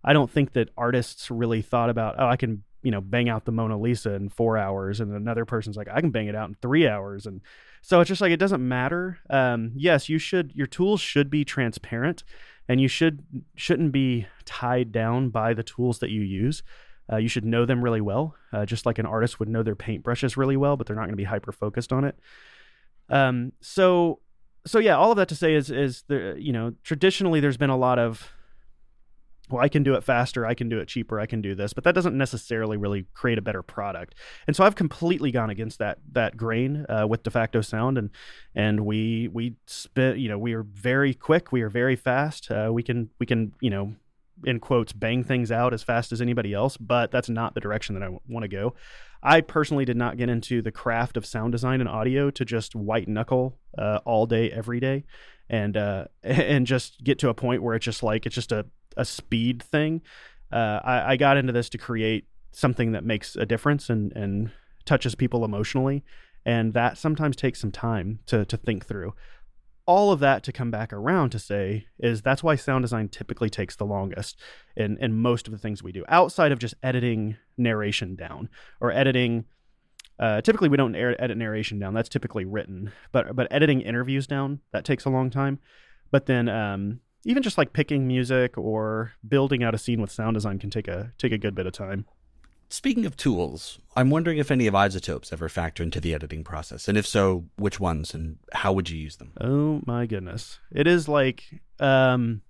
I 0.05 0.13
don't 0.13 0.31
think 0.31 0.53
that 0.53 0.71
artists 0.77 1.31
really 1.31 1.63
thought 1.63 1.89
about, 1.89 2.17
oh, 2.19 2.27
I 2.27 2.37
can, 2.37 2.65
you 2.85 2.91
know, 2.91 3.01
bang 3.01 3.29
out 3.29 3.47
the 3.47 3.53
Mona 3.53 3.79
Lisa 3.79 4.13
in 4.13 4.29
four 4.29 4.59
hours, 4.59 5.01
and 5.01 5.13
another 5.13 5.47
person's 5.47 5.77
like, 5.77 5.89
I 5.93 6.01
can 6.01 6.11
bang 6.11 6.29
it 6.29 6.37
out 6.37 6.51
in 6.51 6.55
three 6.55 6.87
hours, 6.87 7.27
and 7.27 7.41
so 7.81 8.01
it's 8.01 8.09
just 8.09 8.21
like 8.21 8.31
it 8.31 8.39
doesn't 8.39 8.67
matter. 8.67 9.19
Um, 9.31 9.73
yes, 9.75 10.09
you 10.09 10.19
should. 10.19 10.53
Your 10.55 10.67
tools 10.67 11.01
should 11.01 11.31
be 11.31 11.45
transparent, 11.45 12.25
and 12.69 12.81
you 12.81 12.89
should 12.89 13.25
shouldn't 13.57 13.91
be 13.91 14.27
tied 14.45 14.93
down 14.93 15.31
by 15.31 15.55
the 15.55 15.63
tools 15.63 15.99
that 16.01 16.11
you 16.11 16.21
use. 16.21 16.63
Uh, 17.11 17.17
you 17.17 17.29
should 17.29 17.45
know 17.45 17.65
them 17.65 17.83
really 17.83 18.01
well, 18.03 18.35
uh, 18.53 18.67
just 18.67 18.87
like 18.87 18.99
an 18.99 19.07
artist 19.07 19.39
would 19.41 19.49
know 19.49 19.63
their 19.63 19.77
paintbrushes 19.77 20.37
really 20.37 20.57
well, 20.57 20.77
but 20.77 20.87
they're 20.87 20.97
not 20.97 21.03
going 21.03 21.13
to 21.13 21.17
be 21.17 21.25
hyper 21.25 21.53
focused 21.53 21.93
on 21.93 22.05
it. 22.05 22.19
Um, 23.11 23.53
so, 23.61 24.21
so 24.67 24.79
yeah, 24.79 24.97
all 24.97 25.11
of 25.11 25.17
that 25.17 25.29
to 25.29 25.35
say 25.35 25.55
is 25.55 25.71
is 25.71 26.05
the 26.09 26.37
you 26.39 26.53
know 26.53 26.75
traditionally 26.83 27.41
there's 27.41 27.57
been 27.57 27.71
a 27.71 27.77
lot 27.77 27.99
of 27.99 28.31
well, 29.51 29.63
I 29.63 29.69
can 29.69 29.83
do 29.83 29.95
it 29.95 30.03
faster, 30.03 30.47
I 30.47 30.55
can 30.55 30.69
do 30.69 30.79
it 30.79 30.89
cheaper, 30.89 31.21
I 31.21 31.27
can 31.27 31.43
do 31.43 31.55
this, 31.55 31.73
but 31.73 31.85
that 31.85 31.95
doesn't 31.95 32.17
necessarily 32.17 32.77
really 32.77 33.07
create 33.13 33.37
a 33.37 33.43
better 33.43 33.63
product. 33.63 34.15
And 34.47 34.57
so 34.57 34.65
I've 34.65 34.75
completely 34.75 35.31
gone 35.31 35.51
against 35.51 35.79
that 35.81 35.99
that 36.13 36.37
grain 36.37 36.87
uh, 36.89 37.07
with 37.07 37.23
Defacto 37.23 37.65
Sound, 37.65 37.99
and 37.99 38.11
and 38.55 38.87
we 38.87 39.29
we 39.29 39.57
spit, 39.67 40.17
you 40.17 40.29
know, 40.29 40.39
we 40.39 40.55
are 40.55 40.63
very 40.63 41.13
quick, 41.13 41.53
we 41.53 41.63
are 41.63 41.69
very 41.69 41.97
fast, 41.97 42.51
uh, 42.51 42.71
we 42.73 42.83
can 42.83 43.11
we 43.19 43.27
can 43.27 43.53
you 43.61 43.71
know, 43.71 43.95
in 44.45 44.61
quotes, 44.61 44.93
bang 44.93 45.23
things 45.25 45.53
out 45.53 45.75
as 45.75 45.83
fast 45.83 46.13
as 46.13 46.21
anybody 46.23 46.55
else, 46.55 46.77
but 46.77 47.11
that's 47.11 47.29
not 47.29 47.55
the 47.55 47.61
direction 47.61 47.95
that 47.95 48.03
I 48.03 48.07
w- 48.07 48.21
want 48.29 48.45
to 48.45 48.49
go. 48.49 48.75
I 49.23 49.41
personally 49.41 49.87
did 49.87 49.97
not 49.97 50.19
get 50.19 50.29
into 50.29 50.61
the 50.61 50.71
craft 50.71 51.17
of 51.17 51.25
sound 51.25 51.53
design 51.53 51.81
and 51.81 51.89
audio 51.89 52.31
to 52.31 52.45
just 52.45 52.75
white 52.75 53.09
knuckle 53.09 53.59
uh, 53.77 54.01
all 54.05 54.27
day, 54.27 54.51
every 54.51 54.81
day, 54.81 55.05
and 55.49 55.77
uh, 55.77 56.07
and 56.23 56.67
just 56.67 57.03
get 57.03 57.19
to 57.21 57.29
a 57.29 57.35
point 57.35 57.63
where 57.63 57.75
it's 57.75 57.85
just 57.85 58.03
like 58.03 58.27
it's 58.27 58.35
just 58.35 58.53
a 58.53 58.67
a 58.97 59.05
speed 59.05 59.63
thing. 59.63 60.03
Uh, 60.53 60.81
I, 60.85 61.13
I 61.13 61.17
got 61.17 61.37
into 61.37 61.53
this 61.53 61.69
to 61.71 61.79
create 61.79 62.27
something 62.53 62.93
that 62.93 63.05
makes 63.05 63.37
a 63.37 63.47
difference 63.47 63.91
and 63.91 64.13
and 64.13 64.51
touches 64.85 65.15
people 65.15 65.45
emotionally, 65.45 66.05
and 66.45 66.75
that 66.75 66.99
sometimes 66.99 67.37
takes 67.37 67.61
some 67.61 67.73
time 67.73 68.21
to 68.27 68.45
to 68.45 68.57
think 68.57 68.87
through. 68.87 69.15
All 69.87 70.13
of 70.13 70.21
that 70.21 70.43
to 70.45 70.53
come 70.53 70.71
back 70.71 70.95
around 70.95 71.31
to 71.31 71.39
say 71.39 71.87
is 71.99 72.23
that's 72.23 72.43
why 72.43 72.57
sound 72.57 72.85
design 72.85 73.09
typically 73.09 73.51
takes 73.51 73.77
the 73.77 73.85
longest 73.85 74.41
in 74.77 74.97
in 74.99 75.15
most 75.15 75.47
of 75.47 75.53
the 75.53 75.59
things 75.59 75.83
we 75.83 75.93
do 75.93 76.05
outside 76.09 76.53
of 76.53 76.59
just 76.59 76.75
editing 76.83 77.37
narration 77.59 78.17
down 78.17 78.49
or 78.81 78.91
editing 78.93 79.45
uh, 80.19 80.41
typically, 80.41 80.69
we 80.69 80.77
don't 80.77 80.95
edit 80.95 81.37
narration 81.37 81.79
down. 81.79 81.93
That's 81.95 82.09
typically 82.09 82.45
written, 82.45 82.93
but 83.11 83.35
but 83.35 83.49
editing 83.51 83.81
interviews 83.81 84.27
down 84.27 84.61
that 84.73 84.85
takes 84.85 85.05
a 85.05 85.11
long 85.11 85.29
time. 85.31 85.59
But 86.11 86.27
then 86.27 86.49
um, 86.49 87.01
even 87.25 87.43
just 87.43 87.59
like 87.59 87.73
picking 87.73 88.07
music 88.07 88.57
or 88.57 89.13
building 89.27 89.63
out 89.63 89.75
a 89.75 89.79
scene 89.79 90.01
with 90.01 90.11
sound 90.11 90.35
design 90.35 90.59
can 90.59 90.71
take 90.71 90.89
a 90.89 91.13
take 91.19 91.33
a 91.33 91.39
good 91.39 91.55
bit 91.55 91.67
of 91.67 91.73
time. 91.73 92.07
Speaking 92.71 93.07
of 93.07 93.17
tools, 93.17 93.79
I'm 93.95 94.11
wondering 94.11 94.39
if 94.39 94.51
any 94.51 94.67
of 94.67 94.75
iZotope's 94.75 95.33
ever 95.33 95.49
factor 95.49 95.83
into 95.83 96.01
the 96.01 96.15
editing 96.15 96.43
process, 96.43 96.89
and 96.89 96.99
if 96.99 97.07
so, 97.07 97.45
which 97.57 97.79
ones 97.79 98.15
and 98.15 98.39
how 98.53 98.73
would 98.73 98.91
you 98.91 98.99
use 98.99 99.17
them? 99.17 99.33
Oh 99.41 99.81
my 99.87 100.07
goodness, 100.07 100.59
it 100.73 100.87
is 100.87 101.09
like. 101.09 101.45
Um, 101.79 102.43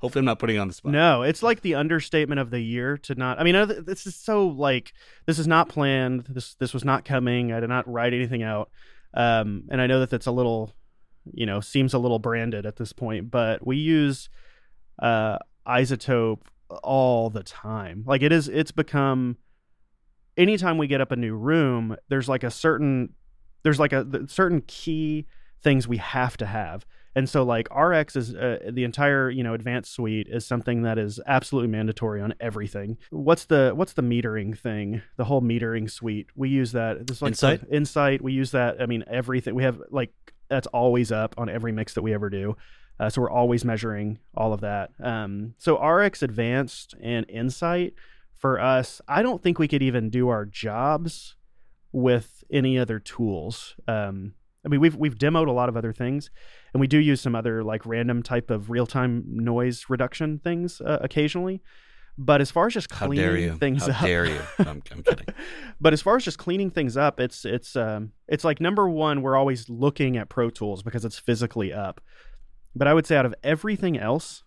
Hopefully, 0.00 0.20
I'm 0.20 0.26
not 0.26 0.38
putting 0.38 0.58
on 0.58 0.68
the 0.68 0.74
spot. 0.74 0.92
No, 0.92 1.22
it's 1.22 1.42
like 1.42 1.62
the 1.62 1.74
understatement 1.74 2.38
of 2.38 2.50
the 2.50 2.60
year 2.60 2.98
to 2.98 3.14
not. 3.14 3.40
I 3.40 3.44
mean, 3.44 3.84
this 3.84 4.06
is 4.06 4.14
so 4.14 4.46
like 4.46 4.92
this 5.24 5.38
is 5.38 5.46
not 5.46 5.68
planned. 5.68 6.26
This 6.28 6.54
this 6.54 6.74
was 6.74 6.84
not 6.84 7.04
coming. 7.04 7.52
I 7.52 7.60
did 7.60 7.70
not 7.70 7.90
write 7.90 8.12
anything 8.12 8.42
out, 8.42 8.70
um, 9.14 9.64
and 9.70 9.80
I 9.80 9.86
know 9.86 10.00
that 10.00 10.10
that's 10.10 10.26
a 10.26 10.32
little 10.32 10.75
you 11.32 11.46
know 11.46 11.60
seems 11.60 11.94
a 11.94 11.98
little 11.98 12.18
branded 12.18 12.66
at 12.66 12.76
this 12.76 12.92
point, 12.92 13.30
but 13.30 13.66
we 13.66 13.76
use 13.76 14.28
uh, 15.00 15.38
iZotope 15.66 16.40
all 16.82 17.30
the 17.30 17.42
time. 17.42 18.04
Like 18.06 18.22
it 18.22 18.32
is, 18.32 18.48
it's 18.48 18.72
become. 18.72 19.36
Anytime 20.36 20.76
we 20.76 20.86
get 20.86 21.00
up 21.00 21.12
a 21.12 21.16
new 21.16 21.34
room, 21.34 21.96
there's 22.10 22.28
like 22.28 22.44
a 22.44 22.50
certain, 22.50 23.14
there's 23.62 23.80
like 23.80 23.94
a 23.94 24.28
certain 24.28 24.62
key 24.66 25.26
things 25.62 25.88
we 25.88 25.96
have 25.96 26.36
to 26.36 26.46
have. 26.46 26.84
And 27.14 27.26
so 27.26 27.42
like 27.42 27.74
RX 27.74 28.14
is 28.16 28.34
uh, 28.34 28.58
the 28.70 28.84
entire, 28.84 29.30
you 29.30 29.42
know, 29.42 29.54
advanced 29.54 29.94
suite 29.94 30.28
is 30.30 30.44
something 30.44 30.82
that 30.82 30.98
is 30.98 31.18
absolutely 31.26 31.68
mandatory 31.68 32.20
on 32.20 32.34
everything. 32.40 32.98
What's 33.08 33.46
the 33.46 33.72
what's 33.74 33.94
the 33.94 34.02
metering 34.02 34.56
thing? 34.56 35.00
The 35.16 35.24
whole 35.24 35.40
metering 35.40 35.90
suite. 35.90 36.26
We 36.36 36.50
use 36.50 36.72
that. 36.72 37.06
This 37.06 37.22
like 37.22 37.30
Insight? 37.30 37.62
Insight. 37.70 38.20
We 38.20 38.34
use 38.34 38.50
that. 38.50 38.82
I 38.82 38.86
mean, 38.86 39.02
everything. 39.10 39.54
We 39.54 39.62
have 39.62 39.80
like 39.90 40.12
that's 40.48 40.66
always 40.68 41.12
up 41.12 41.34
on 41.38 41.48
every 41.48 41.72
mix 41.72 41.94
that 41.94 42.02
we 42.02 42.14
ever 42.14 42.30
do. 42.30 42.56
Uh, 42.98 43.10
so 43.10 43.20
we're 43.20 43.30
always 43.30 43.64
measuring 43.64 44.18
all 44.34 44.52
of 44.52 44.60
that. 44.62 44.90
Um, 45.02 45.54
so 45.58 45.78
RX 45.82 46.22
Advanced 46.22 46.94
and 47.02 47.28
Insight 47.28 47.94
for 48.34 48.60
us, 48.60 49.00
I 49.08 49.22
don't 49.22 49.42
think 49.42 49.58
we 49.58 49.68
could 49.68 49.82
even 49.82 50.10
do 50.10 50.28
our 50.28 50.44
jobs 50.44 51.36
with 51.92 52.44
any 52.50 52.78
other 52.78 52.98
tools. 52.98 53.74
Um, 53.88 54.34
I 54.64 54.68
mean, 54.68 54.80
we've 54.80 54.96
we've 54.96 55.16
demoed 55.16 55.48
a 55.48 55.52
lot 55.52 55.68
of 55.68 55.76
other 55.76 55.92
things, 55.92 56.30
and 56.74 56.80
we 56.80 56.86
do 56.86 56.98
use 56.98 57.20
some 57.20 57.34
other 57.34 57.62
like 57.62 57.86
random 57.86 58.22
type 58.22 58.50
of 58.50 58.68
real 58.68 58.86
time 58.86 59.24
noise 59.26 59.86
reduction 59.88 60.38
things 60.38 60.80
uh, 60.80 60.98
occasionally. 61.00 61.62
But 62.18 62.40
as 62.40 62.50
far 62.50 62.66
as 62.66 62.74
just 62.74 62.90
How 62.90 63.08
dare 63.08 63.36
you? 63.36 63.48
cleaning 63.48 63.58
things 63.58 63.86
How 63.86 63.92
up, 63.92 64.06
dare 64.06 64.26
you? 64.26 64.40
I'm, 64.60 64.82
I'm 64.90 65.02
kidding. 65.02 65.26
but 65.80 65.92
as 65.92 66.00
far 66.00 66.16
as 66.16 66.24
just 66.24 66.38
cleaning 66.38 66.70
things 66.70 66.96
up, 66.96 67.20
it's 67.20 67.44
it's 67.44 67.76
um 67.76 68.12
it's 68.26 68.42
like 68.44 68.60
number 68.60 68.88
one, 68.88 69.20
we're 69.22 69.36
always 69.36 69.68
looking 69.68 70.16
at 70.16 70.28
Pro 70.28 70.48
Tools 70.50 70.82
because 70.82 71.04
it's 71.04 71.18
physically 71.18 71.72
up. 71.72 72.00
But 72.74 72.88
I 72.88 72.94
would 72.94 73.06
say 73.06 73.16
out 73.16 73.26
of 73.26 73.34
everything 73.42 73.98
else, 73.98 74.44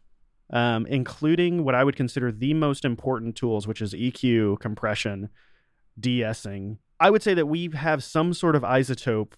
um, 0.51 0.85
including 0.87 1.63
what 1.63 1.75
I 1.75 1.83
would 1.83 1.95
consider 1.95 2.31
the 2.31 2.53
most 2.53 2.85
important 2.85 3.35
tools, 3.35 3.67
which 3.67 3.81
is 3.81 3.93
EQ, 3.93 4.59
compression, 4.59 5.29
de-essing, 5.99 6.77
I 6.99 7.09
would 7.09 7.23
say 7.23 7.33
that 7.33 7.47
we 7.47 7.69
have 7.73 8.03
some 8.03 8.33
sort 8.33 8.55
of 8.55 8.63
iZotope 8.63 9.33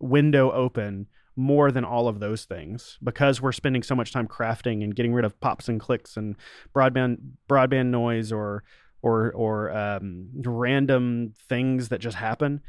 window 0.00 0.50
open 0.52 1.06
more 1.38 1.70
than 1.70 1.84
all 1.84 2.08
of 2.08 2.18
those 2.18 2.44
things 2.44 2.98
because 3.00 3.40
we're 3.40 3.52
spending 3.52 3.80
so 3.80 3.94
much 3.94 4.12
time 4.12 4.26
crafting 4.26 4.82
and 4.82 4.96
getting 4.96 5.14
rid 5.14 5.24
of 5.24 5.38
pops 5.38 5.68
and 5.68 5.78
clicks 5.78 6.16
and 6.16 6.34
broadband 6.74 7.16
broadband 7.48 7.86
noise 7.86 8.32
or 8.32 8.64
or 9.02 9.30
or 9.34 9.70
um, 9.70 10.30
random 10.44 11.32
things 11.48 11.90
that 11.90 12.00
just 12.00 12.16
happen. 12.16 12.60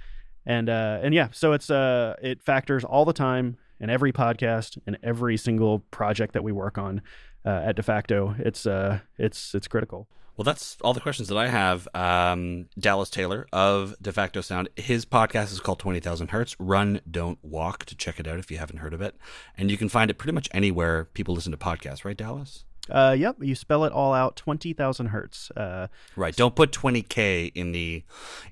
And 0.45 0.69
uh 0.69 0.99
and 1.01 1.13
yeah 1.15 1.29
so 1.31 1.53
it's 1.53 1.69
uh 1.71 2.15
it 2.21 2.43
factors 2.43 2.83
all 2.83 3.05
the 3.05 3.13
time 3.13 3.57
in 3.79 3.89
every 3.89 4.13
podcast 4.13 4.77
and 4.85 4.99
every 5.01 5.35
single 5.35 5.79
project 5.91 6.33
that 6.33 6.43
we 6.43 6.51
work 6.51 6.77
on 6.77 7.01
uh, 7.45 7.61
at 7.65 7.75
Defacto. 7.75 8.39
It's 8.39 8.67
uh 8.67 8.99
it's 9.17 9.55
it's 9.55 9.67
critical 9.67 10.07
Well, 10.39 10.45
that's 10.45 10.77
all 10.79 10.93
the 10.93 11.01
questions 11.01 11.27
that 11.27 11.37
I 11.37 11.49
have. 11.49 11.85
Um, 11.93 12.67
Dallas 12.79 13.09
Taylor 13.09 13.45
of 13.51 13.93
Defacto 14.01 14.41
Sound. 14.41 14.69
His 14.77 15.05
podcast 15.05 15.51
is 15.51 15.59
called 15.59 15.79
20,000 15.79 16.29
Hertz. 16.29 16.55
Run, 16.57 17.01
Don't 17.11 17.37
Walk 17.43 17.83
to 17.87 17.95
check 17.95 18.21
it 18.21 18.25
out 18.25 18.39
if 18.39 18.49
you 18.49 18.57
haven't 18.57 18.77
heard 18.77 18.93
of 18.93 19.01
it. 19.01 19.17
And 19.57 19.69
you 19.69 19.75
can 19.75 19.89
find 19.89 20.09
it 20.09 20.17
pretty 20.17 20.31
much 20.31 20.47
anywhere 20.53 21.03
people 21.13 21.35
listen 21.35 21.51
to 21.51 21.57
podcasts, 21.57 22.05
right, 22.05 22.15
Dallas? 22.15 22.63
uh 22.89 23.15
yep 23.19 23.35
you 23.39 23.53
spell 23.53 23.83
it 23.83 23.91
all 23.91 24.15
out 24.15 24.35
20000 24.37 25.07
hertz 25.07 25.51
uh 25.51 25.87
Right. 26.15 26.35
Don't 26.35 26.55
put 26.55 26.71
20K 26.71 27.51
in 27.53 27.71
the 27.71 28.03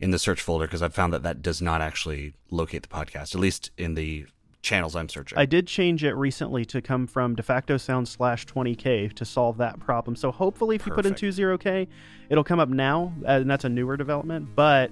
in 0.02 0.12
the 0.12 0.20
search 0.20 0.42
folder 0.42 0.68
because 0.68 0.84
I've 0.84 0.94
found 0.94 1.14
that 1.14 1.24
that 1.24 1.42
does 1.42 1.60
not 1.62 1.82
actually 1.82 2.34
locate 2.52 2.84
the 2.84 2.90
podcast, 2.90 3.34
at 3.34 3.42
least 3.42 3.72
in 3.78 3.96
the 3.96 4.28
channels 4.62 4.96
I'm 4.96 5.10
searching. 5.10 5.38
I 5.38 5.46
did 5.46 5.68
change 5.68 6.04
it 6.04 6.14
recently 6.14 6.66
to 6.66 6.82
come 6.82 7.08
from 7.08 7.36
de 7.36 7.44
facto 7.44 7.78
sound 7.78 8.08
slash 8.08 8.46
20k 8.46 9.14
to 9.14 9.26
solve 9.26 9.58
that 9.58 9.80
problem. 9.80 10.16
So 10.16 10.32
hopefully, 10.32 10.76
if 10.76 10.86
you 10.86 10.92
put 10.94 11.06
in 11.06 11.14
Perfect. 11.14 11.38
20k, 11.38 11.88
it'll 12.30 12.44
come 12.44 12.60
up 12.60 12.70
now, 12.70 13.14
uh, 13.26 13.32
and 13.32 13.50
that's 13.50 13.66
a 13.66 13.70
newer 13.70 13.98
development. 13.98 14.56
But 14.56 14.92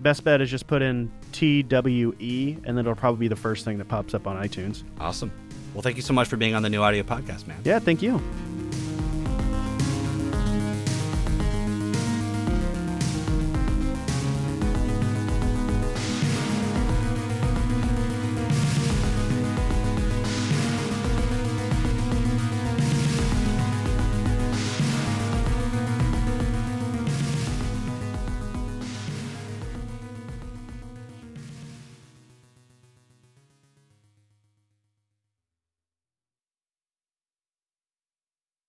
best 0.00 0.24
bet 0.24 0.40
is 0.40 0.50
just 0.50 0.66
put 0.66 0.82
in 0.82 1.10
TWE, 1.32 2.58
and 2.64 2.76
then 2.76 2.78
it'll 2.78 2.94
probably 2.94 3.20
be 3.20 3.28
the 3.28 3.36
first 3.36 3.64
thing 3.64 3.78
that 3.78 3.88
pops 3.88 4.14
up 4.14 4.26
on 4.26 4.36
iTunes. 4.36 4.82
awesome. 5.00 5.32
Well, 5.74 5.82
thank 5.82 5.96
you 5.96 6.02
so 6.02 6.14
much 6.14 6.28
for 6.28 6.38
being 6.38 6.54
on 6.54 6.62
the 6.62 6.70
New 6.70 6.82
Audio 6.82 7.02
Podcast, 7.02 7.46
man. 7.46 7.60
Yeah, 7.64 7.78
thank 7.78 8.00
you. 8.00 8.22